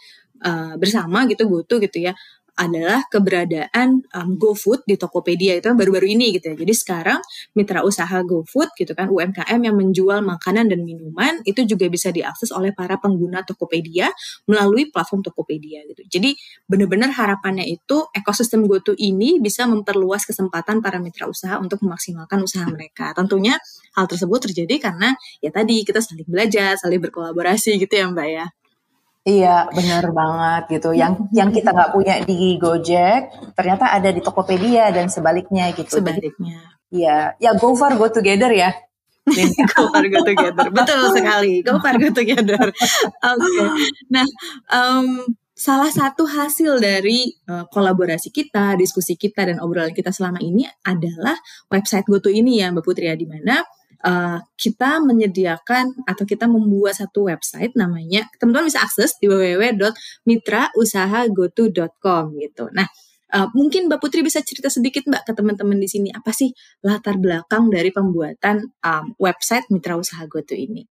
uh, 0.43 0.73
bersama 0.75 1.29
gitu 1.29 1.45
butuh 1.45 1.77
gitu 1.79 2.09
ya 2.09 2.13
adalah 2.57 3.05
keberadaan 3.07 4.01
um, 4.17 4.29
GoFood 4.35 4.83
di 4.89 4.97
Tokopedia 4.97 5.61
itu 5.61 5.69
baru-baru 5.71 6.09
ini 6.09 6.33
gitu 6.33 6.51
ya. 6.51 6.55
Jadi 6.57 6.73
sekarang 6.73 7.21
mitra 7.53 7.85
usaha 7.85 8.17
GoFood 8.25 8.73
gitu 8.73 8.97
kan 8.97 9.13
UMKM 9.13 9.59
yang 9.61 9.77
menjual 9.77 10.25
makanan 10.25 10.73
dan 10.73 10.81
minuman 10.81 11.39
itu 11.45 11.63
juga 11.69 11.85
bisa 11.87 12.09
diakses 12.09 12.49
oleh 12.49 12.73
para 12.73 12.97
pengguna 12.97 13.45
Tokopedia 13.45 14.09
melalui 14.49 14.89
platform 14.89 15.21
Tokopedia 15.21 15.85
gitu. 15.85 16.01
Jadi 16.09 16.33
benar-benar 16.65 17.13
harapannya 17.13 17.69
itu 17.69 18.09
ekosistem 18.09 18.65
GoTo 18.65 18.97
ini 18.97 19.37
bisa 19.37 19.69
memperluas 19.69 20.25
kesempatan 20.25 20.81
para 20.81 20.97
mitra 20.97 21.29
usaha 21.29 21.61
untuk 21.61 21.85
memaksimalkan 21.85 22.41
usaha 22.41 22.65
mereka. 22.65 23.13
Tentunya 23.13 23.61
hal 23.93 24.09
tersebut 24.09 24.49
terjadi 24.49 24.89
karena 24.89 25.13
ya 25.45 25.53
tadi 25.53 25.85
kita 25.85 26.01
saling 26.01 26.25
belajar, 26.25 26.73
saling 26.81 26.97
berkolaborasi 26.97 27.77
gitu 27.77 27.93
ya 27.93 28.09
Mbak 28.09 28.29
ya. 28.33 28.47
Iya, 29.27 29.67
benar 29.75 30.07
banget 30.15 30.79
gitu. 30.79 30.95
Yang 30.95 31.27
yang 31.35 31.51
kita 31.51 31.75
nggak 31.75 31.91
punya 31.91 32.23
di 32.23 32.55
Gojek, 32.55 33.51
ternyata 33.59 33.91
ada 33.91 34.07
di 34.07 34.23
Tokopedia 34.23 34.87
dan 34.95 35.11
sebaliknya 35.11 35.67
gitu. 35.75 35.99
Sebaliknya. 35.99 36.63
Iya, 36.87 37.35
ya 37.35 37.51
go 37.59 37.75
far 37.75 37.99
go 37.99 38.07
together 38.07 38.47
ya. 38.55 38.71
go 39.75 39.91
far 39.91 40.07
go 40.07 40.23
together, 40.23 40.71
betul 40.71 41.11
sekali. 41.11 41.59
Go 41.59 41.75
far 41.83 41.99
go 41.99 42.07
together. 42.15 42.71
Oke. 43.35 43.43
Okay. 43.43 43.67
Nah, 44.07 44.27
um, 44.71 45.27
salah 45.51 45.91
satu 45.91 46.23
hasil 46.23 46.79
dari 46.79 47.35
uh, 47.51 47.67
kolaborasi 47.67 48.31
kita, 48.31 48.79
diskusi 48.79 49.19
kita 49.19 49.43
dan 49.43 49.59
obrolan 49.59 49.91
kita 49.91 50.15
selama 50.15 50.39
ini 50.39 50.63
adalah 50.87 51.35
website 51.67 52.07
GoTo 52.07 52.31
ini 52.31 52.63
ya 52.63 52.71
Mbak 52.71 52.85
Putri 52.87 53.11
ya 53.11 53.19
di 53.19 53.27
mana 53.27 53.59
uh, 54.03 54.43
kita 54.59 54.99
menyediakan 55.01 55.95
atau 56.05 56.25
kita 56.27 56.47
membuat 56.49 56.95
satu 56.99 57.23
website 57.31 57.71
namanya 57.73 58.29
teman-teman 58.37 58.65
bisa 58.69 58.81
akses 58.83 59.15
di 59.17 59.27
www.mitrausahagoto.com 59.31 62.23
gitu. 62.37 62.69
Nah, 62.73 62.87
uh, 63.33 63.47
mungkin 63.57 63.87
Mbak 63.89 63.99
Putri 64.03 64.21
bisa 64.21 64.41
cerita 64.43 64.69
sedikit 64.69 65.03
Mbak 65.07 65.23
ke 65.27 65.33
teman-teman 65.33 65.79
di 65.79 65.87
sini 65.89 66.11
apa 66.13 66.31
sih 66.35 66.53
latar 66.85 67.17
belakang 67.17 67.69
dari 67.73 67.89
pembuatan 67.89 68.69
um, 68.83 69.15
website 69.17 69.65
Mitra 69.73 69.97
Usaha 69.97 70.21
Goto 70.29 70.53
ini? 70.53 70.85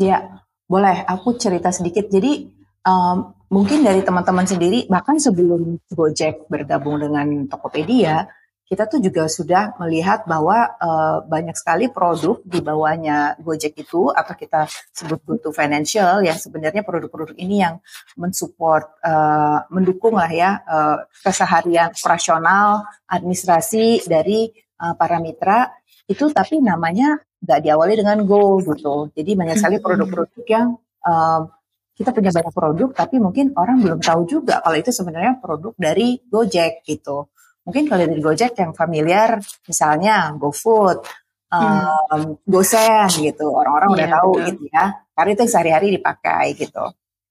Ya, 0.00 0.40
boleh. 0.64 1.04
Aku 1.04 1.36
cerita 1.36 1.68
sedikit. 1.68 2.08
Jadi 2.08 2.48
um, 2.88 3.36
mungkin 3.52 3.84
dari 3.84 4.00
teman-teman 4.00 4.48
sendiri 4.48 4.88
bahkan 4.88 5.20
sebelum 5.20 5.76
Gojek 5.92 6.48
bergabung 6.48 7.02
dengan 7.02 7.50
Tokopedia 7.50 8.24
kita 8.70 8.86
tuh 8.86 9.02
juga 9.02 9.26
sudah 9.26 9.74
melihat 9.82 10.22
bahwa 10.30 10.78
uh, 10.78 11.26
banyak 11.26 11.58
sekali 11.58 11.90
produk 11.90 12.38
di 12.46 12.62
bawahnya 12.62 13.34
Gojek 13.42 13.74
itu 13.82 14.14
atau 14.14 14.30
kita 14.38 14.70
sebut 14.94 15.18
GoTo 15.26 15.50
Financial 15.50 16.22
yang 16.22 16.38
sebenarnya 16.38 16.86
produk-produk 16.86 17.34
ini 17.34 17.66
yang 17.66 17.82
mensupport, 18.14 18.86
uh, 19.02 19.66
mendukung 19.74 20.14
lah 20.14 20.30
ya 20.30 20.62
uh, 20.62 21.02
keseharian 21.18 21.90
operasional 21.90 22.86
administrasi 23.10 24.06
dari 24.06 24.54
uh, 24.78 24.94
para 24.94 25.18
mitra 25.18 25.74
itu 26.06 26.30
tapi 26.30 26.62
namanya 26.62 27.18
nggak 27.42 27.60
diawali 27.66 27.98
dengan 27.98 28.22
Go 28.22 28.62
gitu. 28.62 29.10
Jadi 29.10 29.34
banyak 29.34 29.58
sekali 29.58 29.82
hmm. 29.82 29.84
produk-produk 29.84 30.44
yang 30.46 30.78
uh, 31.02 31.42
kita 31.98 32.14
punya 32.14 32.30
banyak 32.30 32.54
produk 32.54 32.88
tapi 32.94 33.18
mungkin 33.18 33.50
orang 33.58 33.82
belum 33.82 33.98
tahu 33.98 34.30
juga 34.30 34.62
kalau 34.62 34.78
itu 34.78 34.94
sebenarnya 34.94 35.42
produk 35.42 35.74
dari 35.74 36.22
Gojek 36.22 36.86
gitu. 36.86 37.26
Mungkin 37.70 37.86
kalau 37.86 38.02
dari 38.02 38.18
Gojek 38.18 38.58
yang 38.58 38.74
familiar, 38.74 39.38
misalnya 39.62 40.34
GoFood, 40.34 41.06
um, 41.54 41.62
hmm. 42.10 42.42
GoSend 42.42 43.14
gitu, 43.14 43.46
orang-orang 43.46 43.94
yeah, 43.94 43.96
udah 43.96 44.08
tahu 44.18 44.30
betul. 44.34 44.46
gitu 44.50 44.62
ya, 44.74 44.84
karena 45.14 45.30
itu 45.38 45.42
sehari-hari 45.46 45.88
dipakai 45.94 46.44
gitu 46.58 46.84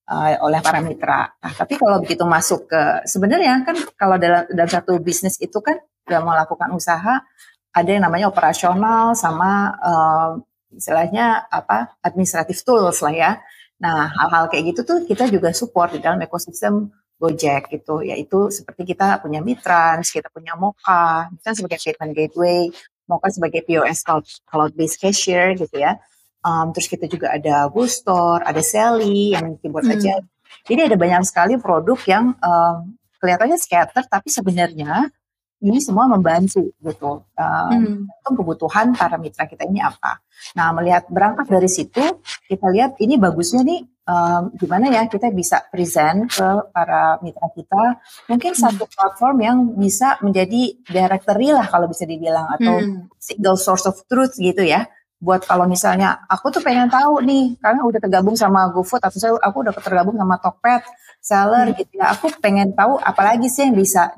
uh, 0.09 0.29
oleh 0.41 0.59
para 0.63 0.79
mitra. 0.79 1.27
Nah, 1.27 1.53
tapi 1.53 1.75
kalau 1.75 1.99
begitu 1.99 2.23
masuk 2.23 2.71
ke 2.71 2.81
sebenarnya 3.05 3.67
kan 3.67 3.75
kalau 3.99 4.15
dalam 4.15 4.47
dalam 4.49 4.69
satu 4.71 4.97
bisnis 5.03 5.35
itu 5.43 5.59
kan 5.61 5.77
dalam 6.07 6.25
melakukan 6.25 6.71
usaha 6.73 7.21
ada 7.69 7.89
yang 7.89 8.01
namanya 8.01 8.31
operasional 8.33 9.13
sama 9.13 9.77
uh, 9.77 10.29
istilahnya 10.73 11.45
apa 11.51 11.99
administratif 12.01 12.65
tools 12.65 13.03
lah 13.05 13.13
ya. 13.13 13.31
Nah, 13.79 14.11
hal-hal 14.11 14.51
kayak 14.51 14.75
gitu 14.75 14.81
tuh 14.83 14.97
kita 15.07 15.29
juga 15.31 15.55
support 15.55 15.95
di 15.95 16.03
dalam 16.03 16.19
ekosistem 16.19 16.91
Gojek 17.19 17.67
gitu, 17.67 17.99
yaitu 17.99 18.47
seperti 18.47 18.95
kita 18.95 19.19
punya 19.19 19.43
Mitrans, 19.43 20.07
kita 20.07 20.31
punya 20.31 20.55
Moka, 20.55 21.27
kan 21.27 21.53
sebagai 21.53 21.75
payment 21.83 22.15
gateway, 22.15 22.71
Moka 23.11 23.27
sebagai 23.27 23.61
POS 23.67 24.07
cloud, 24.07 24.25
cloud 24.47 24.71
based 24.73 25.03
cashier 25.03 25.51
gitu 25.59 25.75
ya. 25.75 25.99
Um, 26.39 26.71
terus 26.71 26.87
kita 26.87 27.11
juga 27.11 27.35
ada 27.35 27.67
Boostor, 27.67 28.39
ada 28.47 28.63
Sally 28.63 29.35
yang 29.35 29.59
keyboard 29.59 29.91
hmm. 29.91 29.95
aja. 29.99 30.15
Jadi 30.63 30.81
ada 30.87 30.95
banyak 30.95 31.27
sekali 31.27 31.59
produk 31.59 31.99
yang 32.07 32.31
um, 32.39 32.95
kelihatannya 33.19 33.59
scatter, 33.59 34.07
tapi 34.07 34.31
sebenarnya 34.31 35.11
ini 35.59 35.79
semua 35.83 36.07
membantu 36.07 36.71
gitu 36.79 37.23
um, 37.23 37.71
hmm. 37.71 38.07
kebutuhan 38.31 38.95
para 38.95 39.19
mitra 39.19 39.43
kita 39.43 39.67
ini 39.67 39.83
apa. 39.83 40.23
Nah 40.55 40.71
melihat 40.71 41.07
berangkat 41.11 41.51
dari 41.51 41.67
situ 41.67 42.01
kita 42.47 42.67
lihat 42.71 42.95
ini 43.03 43.19
bagusnya 43.19 43.67
nih 43.67 43.83
um, 44.09 44.43
gimana 44.55 44.87
ya 44.89 45.03
kita 45.05 45.29
bisa 45.29 45.67
present 45.67 46.31
ke 46.31 46.49
para 46.73 47.19
mitra 47.19 47.47
kita 47.51 47.99
mungkin 48.31 48.55
hmm. 48.55 48.61
satu 48.63 48.87
platform 48.87 49.37
yang 49.43 49.57
bisa 49.75 50.17
menjadi 50.23 50.79
directory 50.87 51.51
lah 51.53 51.67
kalau 51.67 51.85
bisa 51.91 52.07
dibilang 52.07 52.49
atau 52.55 52.79
hmm. 52.79 53.11
single 53.19 53.59
source 53.59 53.85
of 53.85 53.99
truth 54.09 54.39
gitu 54.39 54.63
ya 54.65 54.87
buat 55.19 55.43
kalau 55.43 55.67
misalnya 55.67 56.23
aku 56.31 56.47
tuh 56.47 56.63
pengen 56.63 56.87
tahu 56.87 57.19
nih 57.27 57.59
karena 57.59 57.83
udah 57.83 57.99
tergabung 57.99 58.39
sama 58.39 58.71
GoFood 58.71 59.03
atau 59.03 59.19
saya 59.19 59.35
aku 59.43 59.67
udah 59.67 59.75
tergabung 59.75 60.15
sama 60.15 60.39
Tokped 60.39 60.87
seller 61.19 61.67
hmm. 61.69 61.75
gitu 61.75 61.93
ya 61.99 62.15
aku 62.15 62.31
pengen 62.39 62.71
tahu 62.71 62.95
apalagi 63.03 63.51
sih 63.51 63.67
yang 63.67 63.75
bisa 63.75 64.15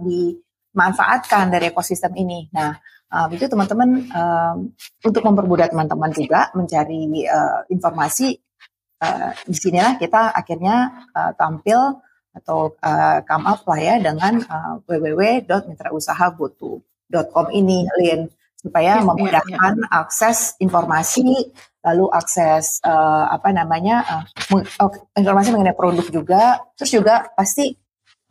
dimanfaatkan 0.72 1.52
dari 1.52 1.70
ekosistem 1.70 2.16
ini. 2.16 2.48
Nah 2.56 2.80
um, 3.12 3.28
itu 3.36 3.52
teman-teman 3.52 4.08
um, 4.12 4.72
untuk 5.04 5.24
mempermudah 5.24 5.70
teman-teman 5.70 6.12
juga 6.16 6.50
mencari 6.56 7.28
uh, 7.28 7.64
informasi 7.68 8.40
uh, 9.04 9.32
di 9.46 9.56
sinilah 9.56 9.98
kita 10.00 10.32
akhirnya 10.32 11.08
uh, 11.12 11.32
tampil 11.36 12.00
atau 12.32 12.80
uh, 12.80 13.20
come 13.28 13.44
up 13.44 13.68
lah 13.68 13.80
ya 13.80 14.00
dengan 14.00 14.40
uh, 14.48 14.80
www.mitrausahagoto.com 14.88 17.46
ini, 17.52 17.84
Lin, 18.00 18.32
supaya 18.56 19.02
ya, 19.02 19.04
memudahkan 19.04 19.74
ya, 19.84 19.84
ya. 19.84 19.92
akses 19.92 20.56
informasi, 20.64 21.52
lalu 21.84 22.08
akses 22.16 22.80
uh, 22.88 23.28
apa 23.28 23.52
namanya 23.52 24.08
uh, 24.08 24.24
informasi 25.20 25.52
mengenai 25.52 25.76
produk 25.76 26.08
juga, 26.08 26.64
terus 26.80 26.96
juga 26.96 27.28
pasti 27.36 27.76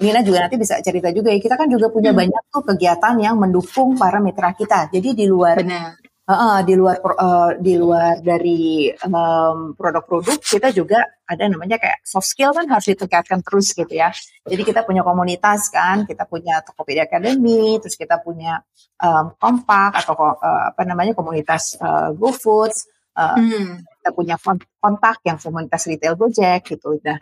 Nina 0.00 0.25
juga 0.25 0.49
nanti 0.49 0.57
bisa 0.57 0.80
cerita 0.80 1.12
juga 1.12 1.28
ya. 1.28 1.38
Kita 1.38 1.61
kan 1.61 1.69
juga 1.69 1.92
punya 1.92 2.16
hmm. 2.16 2.21
banyak 2.25 2.42
tuh 2.49 2.64
kegiatan 2.64 3.14
yang 3.21 3.37
mendukung 3.37 4.00
para 4.00 4.16
mitra 4.16 4.57
kita. 4.57 4.88
Jadi 4.88 5.12
di 5.12 5.26
luar 5.28 5.61
Benar. 5.61 6.00
Uh, 6.30 6.62
di 6.62 6.78
luar 6.78 7.02
uh, 7.02 7.59
di 7.59 7.75
luar 7.75 8.23
dari 8.23 8.87
um, 9.02 9.75
produk-produk 9.75 10.38
kita 10.38 10.71
juga 10.71 11.02
ada 11.26 11.42
namanya 11.50 11.75
kayak 11.75 12.07
soft 12.07 12.30
skill 12.30 12.54
kan 12.54 12.71
harus 12.71 12.87
ditingkatkan 12.87 13.42
terus 13.42 13.75
gitu 13.75 13.90
ya. 13.90 14.14
Jadi 14.47 14.62
kita 14.62 14.87
punya 14.87 15.02
komunitas 15.02 15.66
kan, 15.75 16.07
kita 16.07 16.30
punya 16.30 16.62
Tokopedia 16.62 17.11
Academy, 17.11 17.83
terus 17.83 17.99
kita 17.99 18.23
punya 18.23 18.62
um, 19.02 19.35
kompak 19.42 20.07
atau 20.07 20.14
uh, 20.14 20.71
apa 20.71 20.87
namanya 20.87 21.19
komunitas 21.19 21.75
uh, 21.83 22.14
GoFoods, 22.14 22.87
uh, 23.19 23.35
hmm. 23.35 23.83
kita 23.99 24.11
punya 24.14 24.38
kontak 24.78 25.19
yang 25.26 25.35
komunitas 25.35 25.83
retail 25.90 26.14
Gojek 26.14 26.62
gitu. 26.62 26.95
Nah, 27.02 27.19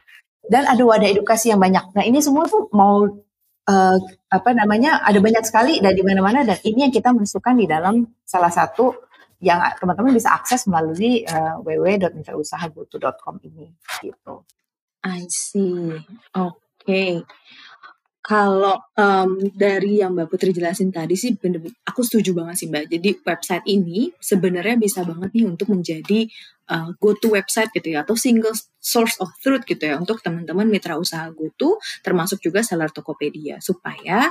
dan 0.49 0.65
ada 0.65 0.83
wadah 0.83 1.09
edukasi 1.09 1.53
yang 1.53 1.61
banyak. 1.61 1.93
Nah 1.93 2.05
ini 2.05 2.19
semua 2.25 2.49
tuh 2.49 2.73
mau 2.73 3.05
uh, 3.69 3.99
apa 4.29 4.51
namanya 4.57 5.05
ada 5.05 5.21
banyak 5.21 5.45
sekali 5.45 5.79
dan 5.85 5.93
di 5.93 6.03
mana-mana 6.03 6.43
dan 6.43 6.59
ini 6.65 6.89
yang 6.89 6.93
kita 6.93 7.13
masukkan 7.13 7.55
di 7.55 7.69
dalam 7.69 8.09
salah 8.25 8.51
satu 8.51 8.97
yang 9.39 9.63
teman-teman 9.79 10.11
bisa 10.11 10.35
akses 10.35 10.67
melalui 10.67 11.23
uh, 11.29 11.63
www.mitrausahagoto.com 11.63 13.39
ini 13.47 13.71
gitu. 14.03 14.43
I 15.07 15.31
see. 15.31 15.95
Oke. 16.35 16.59
Okay. 16.83 17.13
Kalau 18.19 18.77
um, 18.99 19.31
dari 19.55 20.03
yang 20.03 20.13
Mbak 20.13 20.29
Putri 20.29 20.51
jelasin 20.53 20.93
tadi 20.93 21.17
sih, 21.17 21.39
bener, 21.39 21.65
aku 21.87 22.05
setuju 22.05 22.37
banget 22.37 22.61
sih 22.61 22.69
Mbak. 22.69 22.85
Jadi 22.91 23.11
website 23.25 23.65
ini 23.71 24.13
sebenarnya 24.19 24.77
bisa 24.77 25.07
banget 25.07 25.33
nih 25.33 25.47
untuk 25.49 25.73
menjadi 25.73 26.29
uh, 26.69 26.93
go-to 26.99 27.33
website 27.33 27.73
gitu 27.73 27.95
ya, 27.95 28.05
atau 28.05 28.19
single 28.19 28.53
source 28.77 29.17
of 29.23 29.33
truth 29.41 29.65
gitu 29.65 29.81
ya 29.81 29.97
untuk 29.97 30.21
teman-teman 30.21 30.69
mitra 30.69 30.99
usaha 31.01 31.31
go-to, 31.33 31.79
termasuk 32.05 32.43
juga 32.43 32.61
seller 32.61 32.93
Tokopedia, 32.93 33.63
supaya 33.65 34.29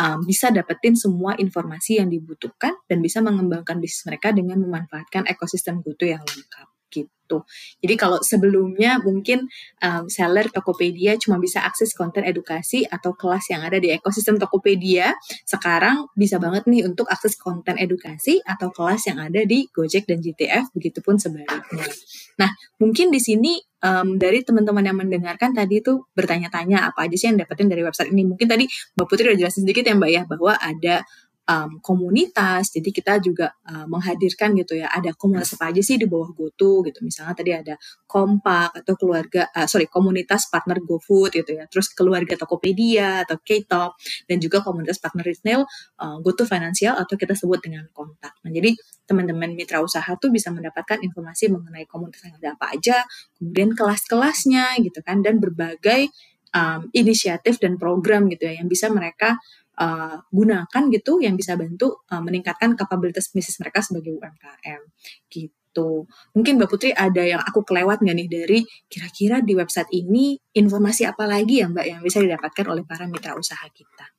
um, 0.00 0.24
bisa 0.24 0.52
dapetin 0.52 0.94
semua 0.94 1.36
informasi 1.36 2.00
yang 2.00 2.08
dibutuhkan 2.12 2.76
dan 2.88 2.98
bisa 3.04 3.22
mengembangkan 3.24 3.80
bisnis 3.80 4.04
mereka 4.08 4.32
dengan 4.32 4.60
memanfaatkan 4.64 5.28
ekosistem 5.28 5.84
GoTo 5.84 6.08
yang 6.08 6.24
lengkap 6.24 6.75
gitu. 6.96 7.42
Jadi 7.82 7.94
kalau 7.98 8.22
sebelumnya 8.22 9.02
mungkin 9.02 9.50
um, 9.82 10.06
seller 10.06 10.46
Tokopedia 10.48 11.18
cuma 11.18 11.42
bisa 11.42 11.66
akses 11.66 11.90
konten 11.92 12.22
edukasi 12.22 12.86
atau 12.86 13.18
kelas 13.18 13.50
yang 13.50 13.66
ada 13.66 13.82
di 13.82 13.90
ekosistem 13.90 14.38
Tokopedia, 14.38 15.10
sekarang 15.42 16.06
bisa 16.14 16.38
banget 16.38 16.70
nih 16.70 16.86
untuk 16.86 17.10
akses 17.10 17.34
konten 17.34 17.74
edukasi 17.76 18.38
atau 18.46 18.70
kelas 18.70 19.10
yang 19.10 19.18
ada 19.18 19.42
di 19.42 19.66
Gojek 19.74 20.06
dan 20.06 20.22
GTF, 20.22 20.70
begitupun 20.70 21.18
sebaliknya. 21.18 21.90
Nah, 22.38 22.50
mungkin 22.78 23.10
di 23.10 23.18
sini 23.18 23.58
um, 23.82 24.16
dari 24.20 24.44
teman-teman 24.46 24.84
yang 24.86 24.96
mendengarkan 24.96 25.56
tadi 25.56 25.80
itu 25.82 26.06
bertanya-tanya 26.14 26.92
apa 26.92 27.08
aja 27.08 27.16
sih 27.16 27.26
yang 27.32 27.40
dapetin 27.40 27.66
dari 27.66 27.82
website 27.82 28.12
ini. 28.12 28.22
Mungkin 28.28 28.46
tadi 28.46 28.64
Mbak 28.96 29.06
Putri 29.08 29.32
udah 29.32 29.38
jelasin 29.40 29.66
sedikit 29.66 29.84
ya 29.88 29.94
Mbak 29.96 30.10
ya 30.12 30.22
bahwa 30.28 30.52
ada 30.56 31.02
um, 31.46 31.78
komunitas. 31.80 32.74
Jadi 32.74 32.90
kita 32.90 33.22
juga 33.22 33.54
uh, 33.66 33.86
menghadirkan 33.86 34.52
gitu 34.58 34.76
ya, 34.78 34.90
ada 34.90 35.14
komunitas 35.14 35.54
apa 35.56 35.70
aja 35.72 35.82
sih 35.82 35.96
di 35.96 36.06
bawah 36.06 36.34
GoTo 36.34 36.82
gitu. 36.84 37.02
Misalnya 37.06 37.34
tadi 37.34 37.52
ada 37.54 37.74
Kompak 38.06 38.82
atau 38.82 38.94
keluarga, 38.98 39.50
uh, 39.54 39.66
sorry 39.66 39.86
komunitas 39.86 40.50
partner 40.50 40.82
GoFood 40.82 41.38
gitu 41.38 41.58
ya. 41.58 41.64
Terus 41.70 41.90
keluarga 41.94 42.34
Tokopedia 42.38 43.26
atau 43.26 43.38
K-Top 43.40 43.98
dan 44.26 44.36
juga 44.42 44.62
komunitas 44.62 44.98
partner 44.98 45.24
retail 45.26 45.66
uh, 46.02 46.18
GoTo 46.22 46.44
Financial 46.46 46.94
atau 46.98 47.14
kita 47.14 47.34
sebut 47.38 47.62
dengan 47.62 47.86
kontak. 47.94 48.34
Nah 48.42 48.50
jadi 48.50 48.74
teman-teman 49.06 49.54
mitra 49.54 49.78
usaha 49.78 50.06
tuh 50.18 50.34
bisa 50.34 50.50
mendapatkan 50.50 50.98
informasi 50.98 51.46
mengenai 51.54 51.86
komunitas 51.86 52.26
yang 52.26 52.36
ada 52.42 52.58
apa 52.58 52.66
aja, 52.74 52.96
kemudian 53.38 53.70
kelas-kelasnya 53.78 54.82
gitu 54.82 54.98
kan, 55.06 55.22
dan 55.22 55.38
berbagai 55.38 56.10
um, 56.50 56.90
inisiatif 56.90 57.62
dan 57.62 57.78
program 57.78 58.26
gitu 58.26 58.50
ya 58.50 58.58
yang 58.58 58.66
bisa 58.66 58.90
mereka 58.90 59.38
uh, 59.80 60.16
gunakan 60.32 60.82
gitu 60.92 61.20
yang 61.20 61.36
bisa 61.36 61.54
bantu 61.54 62.04
uh, 62.08 62.22
meningkatkan 62.22 62.74
kapabilitas 62.74 63.30
bisnis 63.32 63.56
mereka 63.60 63.84
sebagai 63.84 64.16
UMKM 64.16 64.80
gitu. 65.28 66.08
Mungkin 66.32 66.56
Mbak 66.56 66.68
Putri 66.72 66.90
ada 66.96 67.20
yang 67.20 67.40
aku 67.44 67.62
kelewat 67.62 68.00
nggak 68.00 68.16
nih 68.16 68.28
dari 68.28 68.58
kira-kira 68.88 69.44
di 69.44 69.52
website 69.52 69.92
ini 69.92 70.36
informasi 70.56 71.04
apa 71.04 71.28
lagi 71.28 71.60
ya 71.60 71.68
Mbak 71.68 71.86
yang 71.86 72.00
bisa 72.00 72.18
didapatkan 72.24 72.66
oleh 72.68 72.82
para 72.88 73.04
mitra 73.04 73.36
usaha 73.36 73.64
kita? 73.68 74.16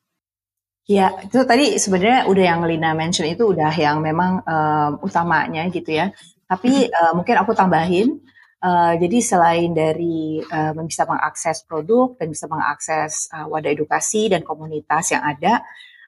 Ya, 0.88 1.12
itu 1.20 1.44
tadi 1.44 1.76
sebenarnya 1.76 2.32
udah 2.32 2.44
yang 2.48 2.62
Lina 2.64 2.96
mention 2.96 3.28
itu 3.28 3.44
udah 3.52 3.76
yang 3.76 4.00
memang 4.00 4.40
um, 4.48 4.92
utamanya 5.04 5.68
gitu 5.68 5.92
ya. 5.92 6.16
Tapi 6.48 6.88
uh, 6.88 7.12
mungkin 7.12 7.36
aku 7.44 7.52
tambahin 7.52 8.24
Uh, 8.58 8.98
jadi 8.98 9.22
selain 9.22 9.70
dari 9.70 10.42
uh, 10.42 10.74
bisa 10.82 11.06
mengakses 11.06 11.62
produk 11.62 12.18
dan 12.18 12.34
bisa 12.34 12.50
mengakses 12.50 13.30
uh, 13.30 13.46
wadah 13.46 13.70
edukasi 13.70 14.34
dan 14.34 14.42
komunitas 14.42 15.14
yang 15.14 15.22
ada, 15.22 15.62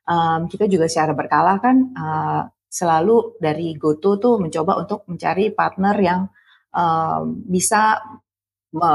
um, 0.09 0.49
kita 0.49 0.65
juga 0.65 0.89
secara 0.89 1.13
berkala 1.13 1.61
kan 1.61 1.93
uh, 1.93 2.41
selalu 2.65 3.37
dari 3.37 3.77
GoTo 3.77 4.17
tuh 4.17 4.35
mencoba 4.41 4.81
untuk 4.81 5.05
mencari 5.05 5.53
partner 5.53 5.95
yang 6.01 6.21
um, 6.73 7.37
bisa 7.45 8.01
me 8.69 8.91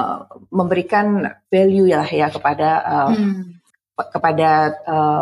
memberikan 0.54 1.26
value 1.50 1.90
ya 1.90 2.06
ya 2.06 2.30
kepada 2.30 2.70
um, 2.86 3.14
hmm 3.14 3.54
kepada 3.94 4.74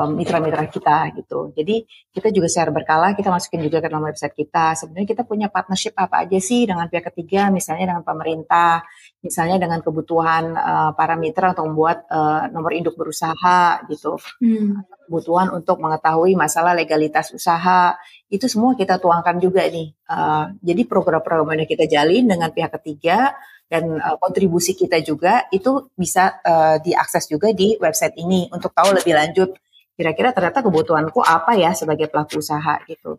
mitra-mitra 0.09 0.65
um, 0.65 0.73
kita 0.73 0.97
gitu. 1.21 1.53
Jadi 1.53 1.85
kita 2.09 2.33
juga 2.33 2.49
secara 2.49 2.73
berkala 2.73 3.13
kita 3.13 3.29
masukin 3.29 3.61
juga 3.69 3.85
ke 3.85 3.93
dalam 3.93 4.09
website 4.09 4.33
kita. 4.33 4.73
Sebenarnya 4.81 5.09
kita 5.13 5.23
punya 5.29 5.53
partnership 5.53 5.93
apa 5.93 6.25
aja 6.25 6.41
sih 6.41 6.65
dengan 6.65 6.89
pihak 6.89 7.13
ketiga, 7.13 7.53
misalnya 7.53 7.93
dengan 7.93 8.05
pemerintah, 8.05 8.81
misalnya 9.21 9.61
dengan 9.61 9.85
kebutuhan 9.85 10.57
uh, 10.57 10.91
para 10.97 11.21
mitra 11.21 11.53
untuk 11.53 11.69
membuat 11.69 12.09
uh, 12.09 12.49
nomor 12.49 12.73
induk 12.73 12.97
berusaha 12.97 13.85
gitu. 13.93 14.17
Hmm. 14.41 14.89
Kebutuhan 15.05 15.53
untuk 15.53 15.77
mengetahui 15.77 16.33
masalah 16.33 16.73
legalitas 16.73 17.29
usaha 17.37 17.93
itu 18.33 18.49
semua 18.49 18.73
kita 18.73 18.97
tuangkan 18.97 19.37
juga 19.37 19.69
nih. 19.69 19.93
Uh, 20.09 20.57
jadi 20.65 20.89
program-program 20.89 21.61
yang 21.61 21.69
kita 21.69 21.85
jalin 21.85 22.25
dengan 22.25 22.49
pihak 22.49 22.73
ketiga 22.81 23.37
dan 23.73 23.97
uh, 23.97 24.21
kontribusi 24.21 24.77
kita 24.77 25.01
juga 25.01 25.49
itu 25.49 25.89
bisa 25.97 26.37
uh, 26.45 26.77
diakses 26.85 27.25
juga 27.33 27.57
di 27.57 27.81
website 27.81 28.21
ini 28.21 28.53
untuk 28.53 28.77
tahu 28.77 28.93
lebih 29.01 29.17
lanjut 29.17 29.57
kira-kira 29.97 30.37
ternyata 30.37 30.61
kebutuhanku 30.61 31.25
apa 31.25 31.57
ya 31.57 31.73
sebagai 31.73 32.13
pelaku 32.13 32.45
usaha 32.45 32.85
gitu. 32.85 33.17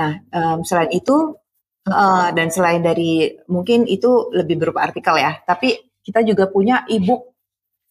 Nah 0.00 0.24
um, 0.32 0.64
selain 0.64 0.88
itu 0.88 1.36
uh, 1.84 2.28
dan 2.32 2.48
selain 2.48 2.80
dari 2.80 3.28
mungkin 3.52 3.84
itu 3.84 4.32
lebih 4.32 4.56
berupa 4.56 4.88
artikel 4.88 5.20
ya, 5.20 5.36
tapi 5.44 5.76
kita 6.00 6.24
juga 6.24 6.48
punya 6.48 6.88
ebook. 6.88 7.36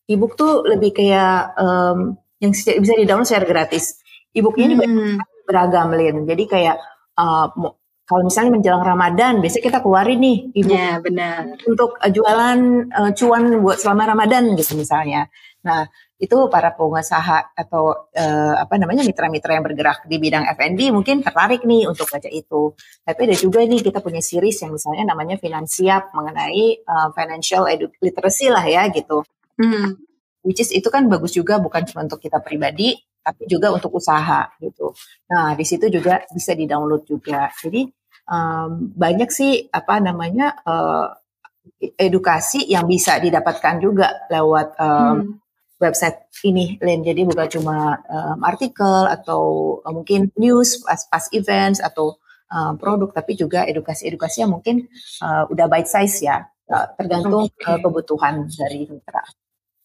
Ebook 0.10 0.34
tuh 0.34 0.66
lebih 0.66 0.98
kayak 0.98 1.54
um, 1.62 2.18
yang 2.42 2.50
bisa 2.56 2.94
di-download 2.98 3.30
secara 3.30 3.46
gratis. 3.46 4.02
Ebooknya 4.34 4.74
hmm. 4.74 4.74
ini 4.74 4.86
beragam, 5.46 5.94
Lin. 5.94 6.26
Jadi 6.26 6.44
kayak 6.50 6.78
uh, 7.18 7.54
kalau 8.10 8.26
misalnya 8.26 8.58
menjelang 8.58 8.82
Ramadan, 8.82 9.38
biasanya 9.38 9.66
kita 9.70 9.80
keluarin 9.86 10.18
nih 10.18 10.38
ibu 10.58 10.74
ya, 10.74 10.98
benar. 10.98 11.54
untuk 11.70 11.94
uh, 12.02 12.10
jualan 12.10 12.60
uh, 12.90 13.12
cuan 13.14 13.62
buat 13.62 13.78
selama 13.78 14.10
Ramadan 14.18 14.58
gitu 14.58 14.74
misalnya. 14.74 15.30
Nah 15.62 15.86
itu 16.18 16.36
para 16.50 16.74
pengusaha 16.74 17.54
atau 17.54 18.10
uh, 18.10 18.56
apa 18.58 18.82
namanya 18.82 19.06
mitra-mitra 19.06 19.54
yang 19.54 19.62
bergerak 19.62 20.10
di 20.10 20.18
bidang 20.18 20.42
F&B 20.58 20.90
mungkin 20.90 21.22
tertarik 21.22 21.62
nih 21.70 21.86
untuk 21.86 22.10
baca 22.10 22.26
itu. 22.34 22.74
Tapi 23.06 23.20
ada 23.30 23.36
juga 23.38 23.62
nih 23.62 23.86
kita 23.86 24.02
punya 24.02 24.26
series 24.26 24.58
yang 24.66 24.74
misalnya 24.74 25.14
namanya 25.14 25.38
Finansiap 25.38 26.10
mengenai 26.18 26.82
uh, 26.82 27.14
financial 27.14 27.70
literacy 28.02 28.50
lah 28.50 28.66
ya 28.66 28.90
gitu. 28.90 29.22
Hmm. 29.62 30.02
Which 30.42 30.66
is 30.66 30.74
itu 30.74 30.90
kan 30.90 31.06
bagus 31.06 31.38
juga 31.38 31.62
bukan 31.62 31.86
cuma 31.86 32.10
untuk 32.10 32.26
kita 32.26 32.42
pribadi, 32.42 32.98
tapi 33.22 33.46
juga 33.46 33.70
untuk 33.70 33.94
usaha 33.94 34.50
gitu. 34.58 34.98
Nah 35.30 35.54
di 35.54 35.62
situ 35.62 35.94
juga 35.94 36.26
bisa 36.34 36.58
di 36.58 36.66
download 36.66 37.06
juga. 37.06 37.54
Jadi 37.54 37.99
um, 38.30 38.94
banyak 38.94 39.30
sih 39.34 39.66
apa 39.74 39.98
namanya 39.98 40.62
uh, 40.64 41.18
edukasi 41.98 42.70
yang 42.70 42.86
bisa 42.86 43.18
didapatkan 43.18 43.82
juga 43.82 44.30
lewat 44.30 44.68
um, 44.80 44.90
hmm. 44.94 45.26
website 45.82 46.30
ini, 46.46 46.78
Len. 46.80 47.02
Jadi 47.02 47.26
bukan 47.26 47.48
cuma 47.50 47.98
um, 48.06 48.40
artikel 48.46 49.10
atau 49.10 49.42
uh, 49.82 49.92
mungkin 49.92 50.30
news 50.38 50.86
pas 50.86 51.02
pas 51.10 51.26
events 51.34 51.82
atau 51.82 52.22
uh, 52.54 52.74
produk, 52.78 53.10
tapi 53.12 53.36
juga 53.36 53.66
edukasi-edukasi 53.66 54.46
yang 54.46 54.54
mungkin 54.54 54.88
uh, 55.26 55.50
udah 55.50 55.66
bite 55.68 55.90
size 55.90 56.30
ya, 56.30 56.46
uh, 56.70 56.86
tergantung 56.96 57.50
okay. 57.50 57.66
uh, 57.76 57.80
kebutuhan 57.82 58.48
dari 58.54 58.86
mitra. 58.88 59.24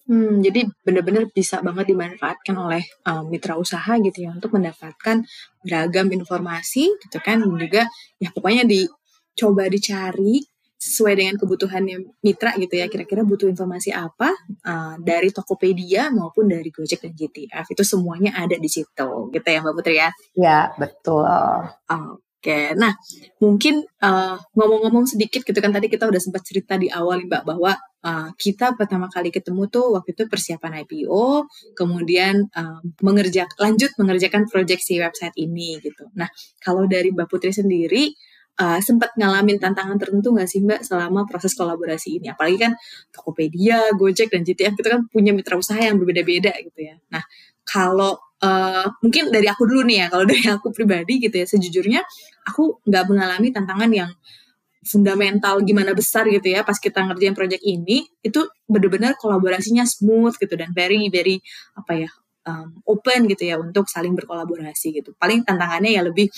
Hmm, 0.05 0.45
jadi 0.45 0.69
benar-benar 0.85 1.33
bisa 1.33 1.65
banget 1.65 1.97
dimanfaatkan 1.97 2.53
oleh 2.61 2.85
um, 3.09 3.25
mitra 3.33 3.57
usaha 3.57 3.97
gitu 4.05 4.29
ya 4.29 4.37
untuk 4.37 4.53
mendapatkan 4.53 5.25
beragam 5.65 6.13
informasi 6.13 6.93
gitu 7.01 7.19
kan 7.25 7.41
dan 7.41 7.57
juga 7.57 7.89
ya 8.21 8.29
pokoknya 8.29 8.69
dicoba 8.69 9.65
dicari 9.73 10.45
sesuai 10.85 11.17
dengan 11.17 11.35
kebutuhannya 11.41 12.21
mitra 12.21 12.53
gitu 12.61 12.77
ya. 12.77 12.93
Kira-kira 12.93 13.25
butuh 13.25 13.49
informasi 13.49 13.97
apa 13.97 14.29
uh, 14.69 15.01
dari 15.01 15.33
Tokopedia 15.33 16.13
maupun 16.13 16.53
dari 16.53 16.69
Gojek 16.69 17.01
dan 17.01 17.17
GTF 17.17 17.65
itu 17.73 17.83
semuanya 17.89 18.37
ada 18.37 18.61
di 18.61 18.69
situ 18.69 19.33
gitu 19.33 19.49
ya 19.49 19.65
Mbak 19.65 19.73
Putri 19.73 19.97
ya. 19.97 20.13
Ya 20.37 20.59
betul. 20.77 21.25
Uh, 21.89 22.21
Oke, 22.45 22.77
nah 22.77 22.93
mungkin 23.41 23.89
ngomong 24.05 24.53
ngomong-ngomong 24.53 25.09
sedikit 25.09 25.41
gitu 25.49 25.57
kan 25.65 25.73
tadi 25.73 25.89
kita 25.89 26.05
udah 26.05 26.21
sempat 26.21 26.45
cerita 26.45 26.77
di 26.77 26.93
awal 26.93 27.25
Mbak 27.25 27.41
bahwa 27.41 27.73
uh, 28.05 28.29
kita 28.37 28.77
pertama 28.77 29.09
kali 29.09 29.33
ketemu 29.33 29.65
tuh 29.73 29.97
waktu 29.97 30.13
itu 30.13 30.29
persiapan 30.29 30.85
IPO, 30.85 31.49
kemudian 31.73 32.45
uh, 32.53 32.85
mengerjak 33.01 33.49
lanjut 33.57 33.97
mengerjakan 33.97 34.45
proyeksi 34.45 35.01
website 35.01 35.33
ini 35.41 35.81
gitu. 35.81 36.05
Nah 36.21 36.29
kalau 36.61 36.85
dari 36.85 37.17
Mbak 37.17 37.33
Putri 37.33 37.49
sendiri 37.49 38.13
uh, 38.61 38.77
sempat 38.85 39.17
ngalamin 39.17 39.57
tantangan 39.57 39.97
tertentu 39.97 40.37
nggak 40.37 40.45
sih 40.45 40.61
Mbak 40.61 40.85
selama 40.85 41.25
proses 41.25 41.57
kolaborasi 41.57 42.21
ini? 42.21 42.29
Apalagi 42.29 42.61
kan 42.61 42.77
Tokopedia, 43.09 43.89
Gojek 43.97 44.29
dan 44.29 44.45
GTF 44.45 44.77
itu 44.77 44.85
kan 44.85 45.09
punya 45.09 45.33
mitra 45.33 45.57
usaha 45.57 45.81
yang 45.81 45.97
berbeda-beda 45.97 46.53
gitu 46.61 46.93
ya. 46.93 47.01
Nah 47.09 47.25
kalau 47.65 48.21
uh, 48.45 48.87
mungkin 49.01 49.33
dari 49.33 49.49
aku 49.49 49.65
dulu 49.65 49.89
nih 49.89 50.05
ya 50.05 50.07
kalau 50.13 50.25
dari 50.29 50.45
aku 50.45 50.69
pribadi 50.69 51.17
gitu 51.25 51.41
ya 51.41 51.47
sejujurnya 51.49 52.05
aku 52.45 52.85
nggak 52.85 53.05
mengalami 53.09 53.49
tantangan 53.49 53.91
yang 53.91 54.11
fundamental 54.85 55.65
gimana 55.65 55.97
besar 55.97 56.29
gitu 56.29 56.53
ya 56.53 56.61
pas 56.61 56.77
kita 56.77 57.01
ngerjain 57.09 57.33
project 57.33 57.65
ini 57.65 58.05
itu 58.21 58.45
benar-benar 58.69 59.17
kolaborasinya 59.17 59.89
smooth 59.89 60.37
gitu 60.37 60.61
dan 60.61 60.77
very 60.77 61.09
very 61.09 61.41
apa 61.73 62.05
ya 62.05 62.11
um, 62.45 62.85
open 62.85 63.27
gitu 63.29 63.49
ya 63.49 63.57
untuk 63.57 63.89
saling 63.89 64.13
berkolaborasi 64.13 65.01
gitu. 65.01 65.17
Paling 65.17 65.43
tantangannya 65.45 65.97
ya 65.97 66.03
lebih 66.05 66.29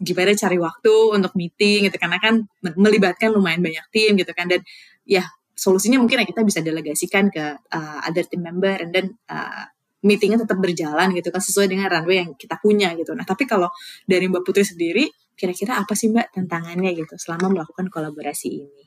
gimana 0.00 0.32
cari 0.32 0.56
waktu 0.56 0.94
untuk 1.12 1.36
meeting 1.36 1.92
gitu 1.92 1.96
karena 2.00 2.16
kan 2.16 2.48
melibatkan 2.80 3.36
lumayan 3.36 3.60
banyak 3.60 3.84
tim 3.92 4.16
gitu 4.16 4.32
kan 4.32 4.48
dan 4.48 4.64
ya 5.04 5.28
solusinya 5.52 6.00
mungkin 6.00 6.24
ya 6.24 6.26
kita 6.26 6.40
bisa 6.40 6.64
delegasikan 6.64 7.28
ke 7.28 7.60
uh, 7.68 7.98
other 8.08 8.24
team 8.24 8.40
member 8.40 8.80
and 8.80 8.96
then 8.96 9.12
uh, 9.28 9.68
meetingnya 10.00 10.44
tetap 10.44 10.56
berjalan 10.56 11.12
gitu 11.12 11.28
kan 11.28 11.42
sesuai 11.44 11.68
dengan 11.68 11.92
runway 11.92 12.24
yang 12.24 12.32
kita 12.36 12.56
punya 12.60 12.92
gitu. 12.96 13.12
Nah 13.12 13.24
tapi 13.28 13.44
kalau 13.44 13.68
dari 14.08 14.26
Mbak 14.28 14.42
Putri 14.44 14.64
sendiri, 14.64 15.08
kira-kira 15.36 15.80
apa 15.80 15.92
sih 15.92 16.08
Mbak 16.08 16.36
tantangannya 16.36 16.90
gitu 16.96 17.16
selama 17.20 17.52
melakukan 17.52 17.92
kolaborasi 17.92 18.48
ini? 18.48 18.82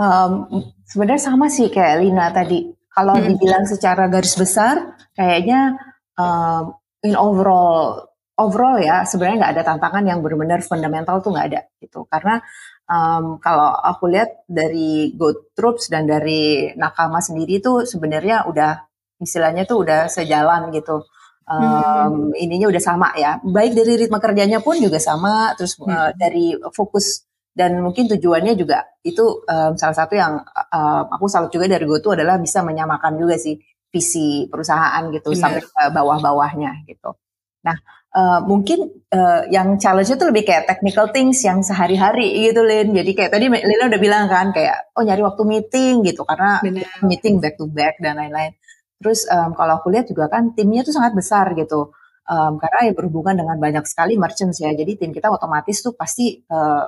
Um, 0.00 0.48
Sebenarnya 0.88 1.22
sama 1.22 1.46
sih 1.52 1.68
kayak 1.68 2.00
Lina 2.00 2.32
tadi. 2.32 2.66
Kalau 2.90 3.14
hmm. 3.14 3.26
dibilang 3.30 3.64
secara 3.68 4.10
garis 4.10 4.34
besar, 4.34 4.98
kayaknya 5.14 5.76
um, 6.18 6.74
in 7.04 7.14
overall 7.14 8.10
overall 8.40 8.80
ya 8.80 9.04
sebenarnya 9.04 9.36
nggak 9.44 9.54
ada 9.60 9.64
tantangan 9.68 10.04
yang 10.08 10.18
benar-benar 10.24 10.64
fundamental 10.64 11.20
tuh 11.20 11.36
nggak 11.36 11.46
ada 11.52 11.60
gitu. 11.78 12.08
Karena 12.08 12.40
um, 12.88 13.36
kalau 13.38 13.70
aku 13.70 14.08
lihat 14.10 14.48
dari 14.48 15.12
Go 15.14 15.52
Troops 15.52 15.92
dan 15.92 16.08
dari 16.08 16.72
Nakama 16.74 17.20
sendiri 17.20 17.60
tuh 17.60 17.84
sebenarnya 17.84 18.48
udah 18.48 18.89
istilahnya 19.20 19.68
tuh 19.68 19.84
udah 19.86 20.08
sejalan 20.08 20.72
gitu. 20.72 21.04
Um, 21.50 22.30
hmm. 22.30 22.38
ininya 22.38 22.70
udah 22.70 22.82
sama 22.82 23.10
ya. 23.18 23.42
Baik 23.42 23.74
dari 23.74 24.06
ritme 24.06 24.22
kerjanya 24.22 24.62
pun 24.62 24.78
juga 24.78 25.02
sama, 25.02 25.50
terus 25.58 25.74
hmm. 25.76 25.90
uh, 25.90 26.10
dari 26.14 26.54
fokus 26.70 27.26
dan 27.50 27.82
mungkin 27.82 28.06
tujuannya 28.06 28.54
juga 28.54 28.86
itu 29.02 29.42
um, 29.42 29.74
salah 29.74 29.96
satu 29.96 30.14
yang 30.14 30.38
uh, 30.46 31.02
aku 31.10 31.26
salut 31.26 31.50
juga 31.50 31.66
dari 31.66 31.82
GoTo 31.82 32.14
adalah 32.14 32.38
bisa 32.38 32.62
menyamakan 32.62 33.18
juga 33.18 33.34
sih 33.34 33.58
visi 33.90 34.46
perusahaan 34.46 35.02
gitu 35.10 35.34
Benar. 35.34 35.42
sampai 35.42 35.60
ke 35.66 35.82
bawah-bawahnya 35.90 36.86
gitu. 36.86 37.18
Nah, 37.66 37.76
uh, 38.14 38.40
mungkin 38.46 38.86
uh, 39.10 39.50
yang 39.50 39.76
challenge 39.82 40.14
itu 40.14 40.24
lebih 40.24 40.46
kayak 40.46 40.70
technical 40.70 41.10
things 41.10 41.42
yang 41.42 41.60
sehari-hari 41.60 42.48
gitu 42.48 42.62
Lin. 42.62 42.94
Jadi 42.94 43.10
kayak 43.18 43.34
tadi 43.34 43.50
Lina 43.50 43.90
udah 43.90 44.00
bilang 44.00 44.24
kan 44.30 44.54
kayak 44.54 44.94
oh 44.94 45.02
nyari 45.02 45.22
waktu 45.26 45.42
meeting 45.42 46.06
gitu 46.06 46.22
karena 46.22 46.62
Benar. 46.62 46.86
meeting 47.02 47.42
back 47.42 47.58
to 47.58 47.66
back 47.66 47.98
dan 47.98 48.16
lain-lain. 48.16 48.54
Terus 49.00 49.24
um, 49.32 49.56
kalau 49.56 49.80
aku 49.80 49.88
lihat 49.88 50.06
juga 50.12 50.28
kan 50.28 50.52
timnya 50.52 50.84
tuh 50.84 50.92
sangat 50.92 51.16
besar 51.16 51.56
gitu. 51.56 51.96
Um, 52.30 52.62
karena 52.62 52.86
ya 52.86 52.92
berhubungan 52.94 53.34
dengan 53.42 53.56
banyak 53.58 53.84
sekali 53.88 54.14
merchants 54.20 54.60
ya. 54.60 54.70
Jadi 54.76 55.00
tim 55.00 55.10
kita 55.10 55.32
otomatis 55.32 55.80
tuh 55.80 55.96
pasti 55.96 56.36
uh, 56.52 56.84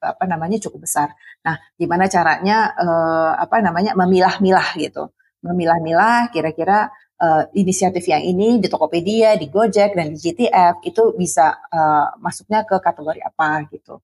apa 0.00 0.24
namanya 0.30 0.62
cukup 0.62 0.86
besar. 0.86 1.12
Nah, 1.44 1.58
gimana 1.76 2.06
caranya 2.06 2.70
uh, 2.72 3.34
apa 3.36 3.60
namanya 3.60 3.92
memilah-milah 3.98 4.78
gitu. 4.78 5.10
Memilah-milah 5.44 6.32
kira-kira 6.32 6.88
uh, 7.20 7.44
inisiatif 7.52 8.06
yang 8.08 8.22
ini 8.24 8.62
di 8.62 8.70
Tokopedia, 8.70 9.34
di 9.36 9.50
Gojek 9.50 9.98
dan 9.98 10.14
di 10.14 10.16
GTF 10.16 10.80
itu 10.86 11.02
bisa 11.18 11.60
uh, 11.68 12.16
masuknya 12.22 12.62
ke 12.62 12.78
kategori 12.78 13.20
apa 13.20 13.66
gitu. 13.68 14.00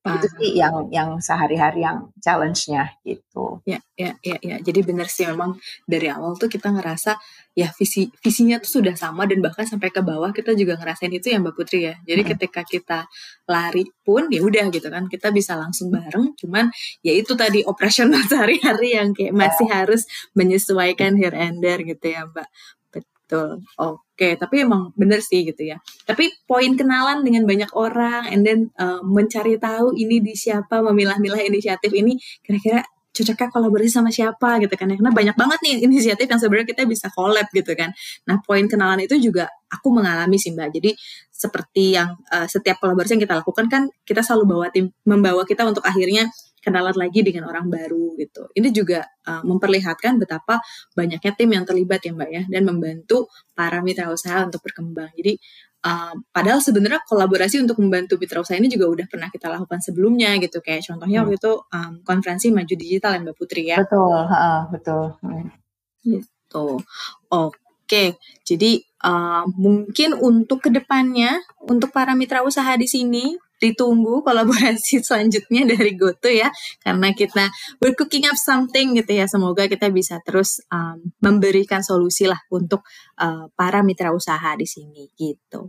Nah, 0.00 0.16
Paham. 0.16 0.16
itu 0.16 0.28
sih 0.40 0.50
yang 0.56 0.88
yang 0.88 1.10
sehari-hari 1.20 1.84
yang 1.84 2.08
challenge-nya 2.24 2.88
gitu. 3.04 3.60
Ya, 3.68 3.84
ya, 4.00 4.16
ya, 4.24 4.40
ya. 4.40 4.56
Jadi 4.56 4.80
benar 4.80 5.12
sih 5.12 5.28
memang 5.28 5.60
dari 5.84 6.08
awal 6.08 6.40
tuh 6.40 6.48
kita 6.48 6.72
ngerasa 6.72 7.20
ya 7.52 7.68
visi 7.76 8.08
visinya 8.24 8.56
tuh 8.64 8.80
sudah 8.80 8.96
sama 8.96 9.28
dan 9.28 9.44
bahkan 9.44 9.68
sampai 9.68 9.92
ke 9.92 10.00
bawah 10.00 10.32
kita 10.32 10.56
juga 10.56 10.80
ngerasain 10.80 11.12
itu 11.12 11.28
ya 11.28 11.36
Mbak 11.36 11.52
Putri 11.52 11.84
ya. 11.84 12.00
Jadi 12.08 12.22
hmm. 12.24 12.30
ketika 12.32 12.64
kita 12.64 12.98
lari 13.44 13.92
pun 14.00 14.32
ya 14.32 14.40
udah 14.40 14.72
gitu 14.72 14.88
kan 14.88 15.04
kita 15.04 15.28
bisa 15.36 15.52
langsung 15.60 15.92
bareng. 15.92 16.32
Cuman 16.32 16.72
ya 17.04 17.12
itu 17.12 17.36
tadi 17.36 17.60
operasional 17.68 18.24
sehari-hari 18.32 18.96
yang 18.96 19.12
kayak 19.12 19.36
masih 19.36 19.68
ya. 19.68 19.84
harus 19.84 20.08
menyesuaikan 20.32 21.20
here 21.20 21.36
and 21.36 21.60
there 21.60 21.84
gitu 21.84 22.08
ya 22.08 22.24
Mbak. 22.24 22.48
Betul. 23.30 23.62
Oke, 23.78 24.09
tapi 24.36 24.64
emang 24.68 24.92
bener 24.92 25.24
sih 25.24 25.40
gitu 25.48 25.64
ya. 25.64 25.80
Tapi 26.04 26.28
poin 26.44 26.72
kenalan 26.76 27.24
dengan 27.24 27.48
banyak 27.48 27.70
orang, 27.72 28.28
and 28.28 28.44
then 28.44 28.68
uh, 28.76 29.00
mencari 29.00 29.56
tahu 29.56 29.96
ini 29.96 30.20
di 30.20 30.36
siapa, 30.36 30.84
memilah-milah 30.84 31.40
inisiatif 31.40 31.88
ini, 31.96 32.20
kira-kira 32.44 32.84
cocoknya 33.10 33.48
kolaborasi 33.50 33.90
sama 33.90 34.10
siapa 34.14 34.62
gitu 34.62 34.74
kan 34.78 34.86
ya. 34.86 34.96
Karena 35.00 35.12
banyak 35.12 35.36
banget 35.36 35.58
nih 35.66 35.74
inisiatif 35.82 36.26
yang 36.30 36.40
sebenarnya 36.40 36.68
kita 36.70 36.82
bisa 36.86 37.10
collab 37.10 37.48
gitu 37.50 37.72
kan. 37.74 37.90
Nah, 38.28 38.38
poin 38.44 38.64
kenalan 38.70 39.02
itu 39.02 39.18
juga 39.18 39.50
aku 39.66 39.90
mengalami 39.90 40.38
sih 40.38 40.54
Mbak. 40.54 40.68
Jadi 40.78 40.90
seperti 41.30 41.96
yang 41.96 42.14
uh, 42.30 42.46
setiap 42.46 42.78
kolaborasi 42.78 43.16
yang 43.16 43.24
kita 43.24 43.40
lakukan 43.40 43.66
kan 43.66 43.82
kita 44.04 44.20
selalu 44.20 44.44
bawa 44.44 44.66
tim 44.68 44.92
membawa 45.08 45.42
kita 45.48 45.64
untuk 45.64 45.80
akhirnya 45.82 46.28
kenalan 46.60 46.94
lagi 46.94 47.24
dengan 47.24 47.48
orang 47.48 47.66
baru 47.72 48.14
gitu. 48.20 48.52
Ini 48.52 48.68
juga 48.70 49.02
uh, 49.26 49.42
memperlihatkan 49.42 50.20
betapa 50.20 50.60
banyaknya 50.92 51.32
tim 51.34 51.50
yang 51.50 51.64
terlibat 51.64 52.04
ya 52.04 52.12
Mbak 52.12 52.30
ya 52.30 52.42
dan 52.46 52.62
membantu 52.68 53.26
para 53.56 53.80
mitra 53.80 54.12
usaha 54.12 54.44
untuk 54.44 54.60
berkembang. 54.60 55.08
Jadi 55.16 55.40
uh, 55.88 56.14
padahal 56.30 56.60
sebenarnya 56.60 57.00
kolaborasi 57.08 57.64
untuk 57.64 57.80
membantu 57.80 58.20
mitra 58.20 58.44
usaha 58.44 58.60
ini 58.60 58.68
juga 58.68 58.92
udah 58.92 59.06
pernah 59.08 59.32
kita 59.32 59.48
lakukan 59.48 59.80
sebelumnya 59.80 60.36
gitu. 60.38 60.60
Kayak 60.60 60.84
contohnya 60.92 61.24
hmm. 61.24 61.26
waktu 61.26 61.36
itu 61.40 61.52
um, 61.72 61.92
konferensi 62.04 62.46
maju 62.52 62.74
digital 62.76 63.10
ya 63.16 63.20
Mbak 63.24 63.36
Putri 63.36 63.62
ya. 63.72 63.76
Betul, 63.80 64.20
ha, 64.28 64.68
betul. 64.68 65.04
Hmm. 65.24 65.48
Gitu. 66.04 66.66
Oke, 67.32 68.04
jadi 68.44 68.70
uh, 69.04 69.44
mungkin 69.56 70.16
untuk 70.16 70.64
ke 70.64 70.70
depannya 70.72 71.40
untuk 71.64 71.92
para 71.92 72.12
mitra 72.16 72.44
usaha 72.44 72.72
di 72.76 72.88
sini 72.88 73.36
ditunggu 73.60 74.24
kolaborasi 74.24 75.00
selanjutnya 75.06 75.68
dari 75.76 75.92
GoTo 75.92 76.32
ya 76.32 76.48
karena 76.80 77.12
kita 77.12 77.52
we're 77.84 77.92
cooking 77.92 78.24
up 78.24 78.34
something 78.40 78.96
gitu 78.96 79.12
ya 79.12 79.28
semoga 79.28 79.68
kita 79.68 79.92
bisa 79.92 80.18
terus 80.24 80.64
um, 80.72 81.12
memberikan 81.20 81.84
solusi 81.84 82.24
lah 82.24 82.40
untuk 82.48 82.80
uh, 83.20 83.52
para 83.52 83.84
mitra 83.84 84.16
usaha 84.16 84.56
di 84.56 84.64
sini 84.64 85.12
gitu. 85.12 85.68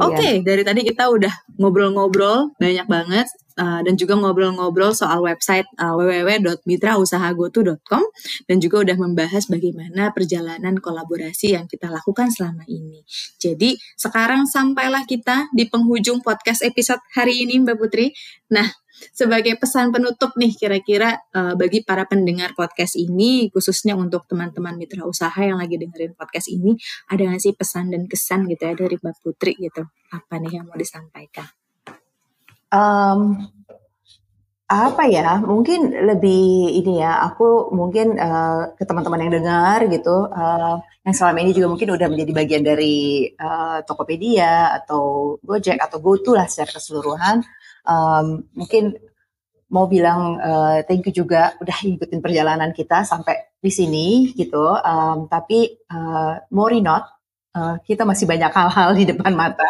Iya. 0.00 0.06
Oke, 0.06 0.16
okay, 0.16 0.34
yeah. 0.38 0.46
dari 0.46 0.62
tadi 0.62 0.80
kita 0.86 1.10
udah 1.10 1.34
ngobrol-ngobrol 1.58 2.54
banyak 2.56 2.86
banget 2.86 3.26
uh, 3.60 3.84
dan 3.84 3.94
juga 4.00 4.16
ngobrol-ngobrol 4.16 4.96
soal 4.96 5.20
website 5.20 5.68
uh, 5.76 5.92
www.mitrausahagotu.com 5.92 8.02
dan 8.48 8.56
juga 8.56 8.88
udah 8.88 8.96
membahas 8.96 9.52
bagaimana 9.52 10.16
perjalanan 10.16 10.80
kolaborasi 10.80 11.60
yang 11.60 11.68
kita 11.68 11.92
lakukan 11.92 12.32
selama 12.32 12.64
ini. 12.64 13.04
Jadi 13.36 13.76
sekarang 14.00 14.48
sampailah 14.48 15.04
kita 15.04 15.52
di 15.52 15.68
penghujung 15.68 16.24
podcast 16.24 16.64
episode 16.64 17.04
hari 17.12 17.44
ini 17.44 17.60
Mbak 17.60 17.76
Putri. 17.76 18.16
Nah, 18.50 18.66
sebagai 19.14 19.56
pesan 19.56 19.94
penutup 19.94 20.36
nih 20.36 20.52
kira-kira 20.56 21.16
uh, 21.32 21.56
bagi 21.56 21.80
para 21.80 22.04
pendengar 22.04 22.52
podcast 22.52 23.00
ini 23.00 23.48
khususnya 23.48 23.96
untuk 23.96 24.28
teman-teman 24.28 24.76
mitra 24.76 25.08
usaha 25.08 25.40
yang 25.40 25.56
lagi 25.56 25.80
dengerin 25.80 26.12
podcast 26.12 26.52
ini 26.52 26.76
ada 27.08 27.24
nggak 27.24 27.40
sih 27.40 27.56
pesan 27.56 27.94
dan 27.94 28.04
kesan 28.04 28.44
gitu 28.50 28.68
ya 28.68 28.74
dari 28.76 29.00
Mbak 29.00 29.16
Putri 29.24 29.56
gitu 29.56 29.88
apa 30.10 30.34
nih 30.42 30.60
yang 30.60 30.66
mau 30.68 30.76
disampaikan? 30.76 31.59
Um, 32.70 33.50
apa 34.70 35.02
ya 35.10 35.42
mungkin 35.42 35.90
lebih 35.90 36.70
ini 36.78 37.02
ya 37.02 37.26
aku 37.26 37.74
mungkin 37.74 38.14
uh, 38.14 38.70
ke 38.78 38.86
teman-teman 38.86 39.26
yang 39.26 39.42
dengar 39.42 39.82
gitu 39.90 40.30
uh, 40.30 40.78
yang 41.02 41.10
selama 41.10 41.42
ini 41.42 41.50
juga 41.50 41.66
mungkin 41.74 41.90
udah 41.90 42.06
menjadi 42.06 42.30
bagian 42.30 42.62
dari 42.62 43.26
uh, 43.34 43.82
Tokopedia 43.82 44.70
atau 44.78 45.34
Gojek 45.42 45.74
atau 45.74 45.98
GoTo 45.98 46.38
lah 46.38 46.46
secara 46.46 46.78
keseluruhan 46.78 47.42
um, 47.82 48.46
mungkin 48.54 48.94
mau 49.70 49.86
bilang 49.86 50.38
uh, 50.42 50.82
thank 50.84 51.06
you 51.06 51.14
juga 51.14 51.54
udah 51.62 51.78
ikutin 51.86 52.18
perjalanan 52.18 52.74
kita 52.74 53.06
sampai 53.06 53.54
di 53.62 53.70
sini 53.70 54.34
gitu. 54.34 54.74
Um, 54.82 55.30
tapi 55.30 55.78
uh, 55.88 56.42
more 56.50 56.74
not, 56.82 57.19
uh, 57.56 57.76
kita 57.82 58.02
masih 58.06 58.26
banyak 58.26 58.50
hal-hal 58.50 58.90
di 58.94 59.04
depan 59.08 59.32
mata 59.34 59.68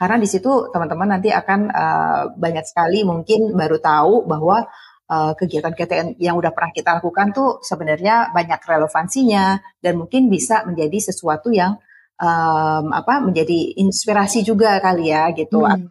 karena 0.00 0.16
di 0.16 0.24
situ 0.24 0.72
teman-teman 0.72 1.20
nanti 1.20 1.28
akan 1.28 1.68
uh, 1.68 2.32
banyak 2.40 2.64
sekali 2.64 3.04
mungkin 3.04 3.52
baru 3.52 3.76
tahu 3.84 4.24
bahwa 4.24 4.64
Eh, 5.10 5.32
kegiatan-kegiatan 5.34 6.22
yang 6.22 6.38
udah 6.38 6.54
pernah 6.54 6.70
kita 6.70 7.02
lakukan 7.02 7.34
tuh 7.34 7.58
sebenarnya 7.66 8.30
banyak 8.30 8.62
relevansinya 8.62 9.58
dan 9.82 9.98
mungkin 9.98 10.30
bisa 10.30 10.62
menjadi 10.62 11.10
sesuatu 11.10 11.50
yang 11.50 11.82
um, 12.14 12.94
apa 12.94 13.18
menjadi 13.18 13.74
inspirasi 13.74 14.46
juga 14.46 14.78
kali 14.78 15.10
ya 15.10 15.34
gitu. 15.34 15.66
Hmm. 15.66 15.90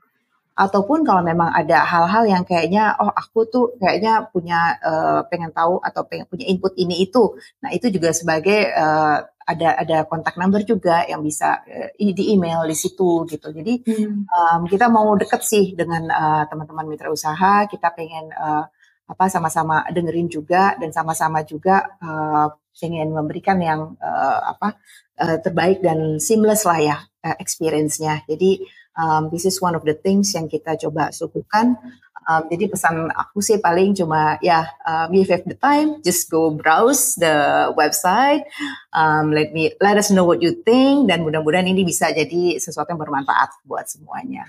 Ataupun 0.55 1.03
kalau 1.03 1.19
memang 1.19 1.51
ada 1.51 1.83
hal-hal 1.83 2.31
yang 2.31 2.47
kayaknya 2.47 2.95
oh 2.95 3.11
aku 3.11 3.43
tuh 3.51 3.75
kayaknya 3.75 4.23
punya 4.31 4.79
uh, 4.87 5.27
pengen 5.27 5.51
tahu 5.51 5.83
atau 5.83 6.07
pengen 6.07 6.23
punya 6.23 6.47
input 6.47 6.79
ini 6.79 7.03
itu. 7.03 7.35
Nah, 7.59 7.75
itu 7.75 7.91
juga 7.91 8.15
sebagai 8.15 8.71
uh, 8.71 9.19
ada 9.43 9.83
ada 9.83 9.97
kontak 10.07 10.39
number 10.39 10.63
juga 10.63 11.03
yang 11.11 11.19
bisa 11.19 11.59
uh, 11.67 11.91
di 11.99 12.23
email 12.31 12.63
di 12.63 12.75
situ 12.75 13.27
gitu. 13.27 13.51
Jadi 13.51 13.83
hmm. 13.83 14.31
um, 14.31 14.61
kita 14.63 14.87
mau 14.87 15.11
deket 15.19 15.43
sih 15.43 15.75
dengan 15.75 16.07
teman-teman 16.47 16.87
uh, 16.87 16.91
mitra 16.95 17.11
usaha. 17.11 17.67
Kita 17.67 17.91
pengen 17.91 18.31
uh, 18.31 18.63
apa 19.09 19.25
sama-sama 19.25 19.81
dengerin 19.89 20.29
juga 20.29 20.77
dan 20.77 20.93
sama-sama 20.93 21.41
juga 21.41 21.97
uh, 21.97 22.53
ingin 22.79 23.09
memberikan 23.11 23.57
yang 23.59 23.97
uh, 23.99 24.39
apa 24.55 24.77
uh, 25.19 25.37
terbaik 25.41 25.81
dan 25.81 26.21
seamless 26.21 26.63
lah 26.63 26.79
ya 26.79 26.97
uh, 27.25 27.35
experience-nya. 27.41 28.23
Jadi 28.29 28.63
um, 28.95 29.27
this 29.33 29.49
is 29.49 29.57
one 29.59 29.73
of 29.73 29.83
the 29.83 29.97
things 29.97 30.31
yang 30.37 30.45
kita 30.45 30.77
coba 30.77 31.09
suguhkan. 31.09 31.75
Um, 32.29 32.45
jadi 32.45 32.69
pesan 32.69 33.09
aku 33.09 33.41
sih 33.41 33.57
paling 33.57 33.97
cuma 33.97 34.37
ya 34.45 34.69
um, 34.85 35.09
if 35.17 35.33
have 35.33 35.49
the 35.49 35.57
time, 35.57 35.97
just 36.05 36.29
go 36.29 36.53
browse 36.53 37.17
the 37.17 37.67
website. 37.73 38.45
Um, 38.93 39.33
let 39.33 39.49
me 39.49 39.73
let 39.81 39.97
us 39.97 40.13
know 40.13 40.29
what 40.29 40.37
you 40.37 40.53
think 40.61 41.09
dan 41.09 41.25
mudah-mudahan 41.25 41.65
ini 41.65 41.81
bisa 41.81 42.13
jadi 42.13 42.61
sesuatu 42.61 42.93
yang 42.93 43.01
bermanfaat 43.01 43.65
buat 43.65 43.89
semuanya. 43.89 44.45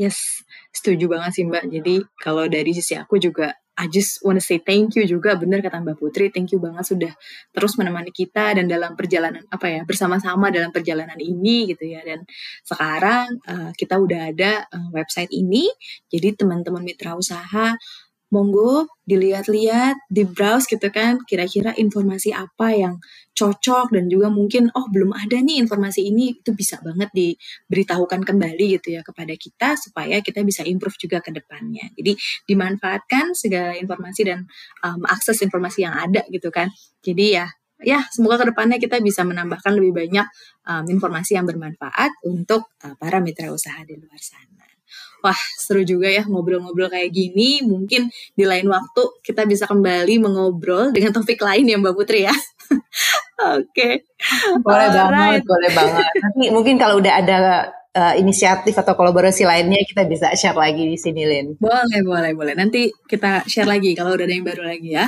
Yes, 0.00 0.42
setuju 0.74 1.06
banget 1.06 1.30
sih 1.38 1.44
Mbak. 1.46 1.64
Jadi 1.70 1.94
kalau 2.18 2.48
dari 2.50 2.74
sisi 2.74 2.98
aku 2.98 3.20
juga 3.22 3.54
I 3.72 3.88
just 3.88 4.20
wanna 4.20 4.42
say 4.44 4.60
thank 4.60 5.00
you 5.00 5.04
juga. 5.08 5.32
Bener 5.38 5.64
kata 5.64 5.80
Mbak 5.80 5.96
Putri 5.96 6.28
thank 6.28 6.52
you 6.52 6.60
banget 6.60 6.84
sudah 6.84 7.12
terus 7.56 7.80
menemani 7.80 8.12
kita 8.12 8.52
dan 8.52 8.68
dalam 8.68 8.92
perjalanan 8.92 9.40
apa 9.48 9.64
ya 9.68 9.80
bersama-sama 9.88 10.52
dalam 10.52 10.68
perjalanan 10.68 11.16
ini 11.16 11.72
gitu 11.72 11.88
ya. 11.88 12.04
Dan 12.04 12.28
sekarang 12.68 13.40
uh, 13.48 13.70
kita 13.72 13.96
udah 13.96 14.34
ada 14.34 14.68
uh, 14.68 14.88
website 14.92 15.32
ini. 15.32 15.72
Jadi 16.12 16.36
teman-teman 16.36 16.84
mitra 16.84 17.16
usaha 17.16 17.72
monggo 18.32 18.88
dilihat-lihat, 19.04 20.08
di 20.08 20.24
browse 20.24 20.64
gitu 20.72 20.88
kan, 20.88 21.20
kira-kira 21.28 21.76
informasi 21.76 22.32
apa 22.32 22.72
yang 22.72 22.94
cocok 23.36 23.92
dan 23.92 24.08
juga 24.08 24.32
mungkin 24.32 24.72
oh 24.72 24.88
belum 24.88 25.12
ada 25.12 25.36
nih 25.36 25.60
informasi 25.60 26.08
ini 26.08 26.40
itu 26.40 26.56
bisa 26.56 26.80
banget 26.80 27.12
diberitahukan 27.12 28.24
kembali 28.24 28.80
gitu 28.80 28.96
ya 28.96 29.04
kepada 29.04 29.36
kita 29.36 29.76
supaya 29.76 30.24
kita 30.24 30.40
bisa 30.48 30.64
improve 30.64 30.96
juga 30.96 31.20
ke 31.20 31.28
depannya. 31.28 31.92
Jadi 31.92 32.16
dimanfaatkan 32.48 33.36
segala 33.36 33.76
informasi 33.76 34.22
dan 34.24 34.48
um, 34.80 35.04
akses 35.04 35.44
informasi 35.44 35.84
yang 35.84 35.92
ada 35.92 36.24
gitu 36.32 36.48
kan. 36.48 36.72
Jadi 37.04 37.36
ya 37.36 37.46
ya 37.82 38.00
semoga 38.14 38.46
ke 38.46 38.54
depannya 38.54 38.78
kita 38.78 39.02
bisa 39.02 39.26
menambahkan 39.26 39.74
lebih 39.76 39.92
banyak 39.92 40.26
um, 40.70 40.84
informasi 40.88 41.36
yang 41.36 41.44
bermanfaat 41.44 42.16
untuk 42.24 42.70
uh, 42.86 42.94
para 42.96 43.18
mitra 43.18 43.50
usaha 43.50 43.82
di 43.84 43.98
luar 43.98 44.22
sana. 44.22 44.71
Wah, 45.22 45.38
seru 45.54 45.86
juga 45.86 46.10
ya 46.10 46.26
ngobrol-ngobrol 46.26 46.90
kayak 46.90 47.14
gini. 47.14 47.62
Mungkin 47.62 48.10
di 48.34 48.44
lain 48.44 48.66
waktu 48.66 49.02
kita 49.22 49.46
bisa 49.46 49.70
kembali 49.70 50.18
mengobrol 50.18 50.90
dengan 50.90 51.14
topik 51.14 51.38
lain 51.38 51.70
ya 51.70 51.78
Mbak 51.78 51.94
Putri 51.94 52.26
ya. 52.26 52.34
Oke. 53.54 53.62
okay. 53.62 53.92
Boleh 54.62 54.90
Alright. 54.90 54.98
banget, 54.98 55.42
boleh 55.46 55.70
banget. 55.70 56.06
Nanti 56.18 56.46
mungkin 56.50 56.74
kalau 56.78 56.98
udah 56.98 57.14
ada 57.22 57.38
uh, 57.92 58.14
inisiatif 58.16 58.74
atau 58.76 58.96
kolaborasi 58.96 59.44
lainnya 59.44 59.80
kita 59.84 60.08
bisa 60.08 60.32
share 60.36 60.56
lagi 60.56 60.88
di 60.88 60.98
sini, 60.98 61.22
Lin. 61.28 61.46
Boleh, 61.60 62.00
boleh, 62.04 62.32
boleh. 62.36 62.54
Nanti 62.56 62.88
kita 63.06 63.44
share 63.48 63.68
lagi 63.68 63.92
kalau 63.92 64.16
udah 64.16 64.24
ada 64.24 64.34
yang 64.34 64.44
baru 64.44 64.62
lagi 64.64 64.96
ya. 64.96 65.06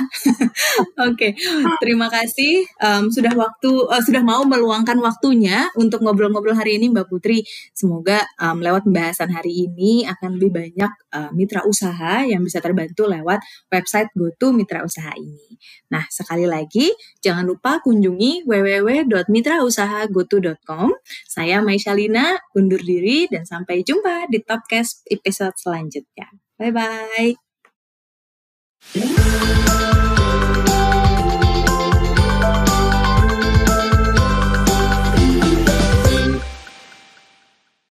Oke, 1.05 1.33
okay. 1.35 1.77
terima 1.81 2.07
kasih 2.09 2.65
um, 2.81 3.09
sudah 3.09 3.33
waktu 3.33 3.71
uh, 3.89 4.01
sudah 4.01 4.21
mau 4.21 4.45
meluangkan 4.45 4.97
waktunya 5.01 5.69
untuk 5.77 6.05
ngobrol-ngobrol 6.05 6.55
hari 6.55 6.77
ini, 6.77 6.93
Mbak 6.93 7.09
Putri. 7.09 7.41
Semoga 7.73 8.25
um, 8.41 8.61
lewat 8.61 8.85
pembahasan 8.85 9.33
hari 9.33 9.69
ini 9.69 10.05
akan 10.05 10.37
lebih 10.37 10.51
banyak 10.53 10.91
uh, 11.13 11.29
mitra 11.33 11.65
usaha 11.65 12.25
yang 12.25 12.45
bisa 12.45 12.61
terbantu 12.61 13.09
lewat 13.09 13.41
website 13.69 14.09
GoTo 14.13 14.53
Mitra 14.53 14.85
Usaha 14.85 15.13
ini. 15.17 15.57
Nah, 15.91 16.07
sekali 16.09 16.45
lagi 16.49 16.89
jangan 17.21 17.45
lupa 17.45 17.77
kunjungi 17.79 18.43
www.mitrausahagoto.com. 18.49 20.89
Saya 21.29 21.61
Maishalina 21.61 22.41
undur 22.57 22.74
undur 22.75 22.83
diri 22.83 23.31
dan 23.31 23.47
sampai 23.47 23.87
jumpa 23.87 24.27
di 24.27 24.43
Topcast 24.43 25.07
episode 25.07 25.55
selanjutnya. 25.55 26.27
Bye-bye. 26.59 27.39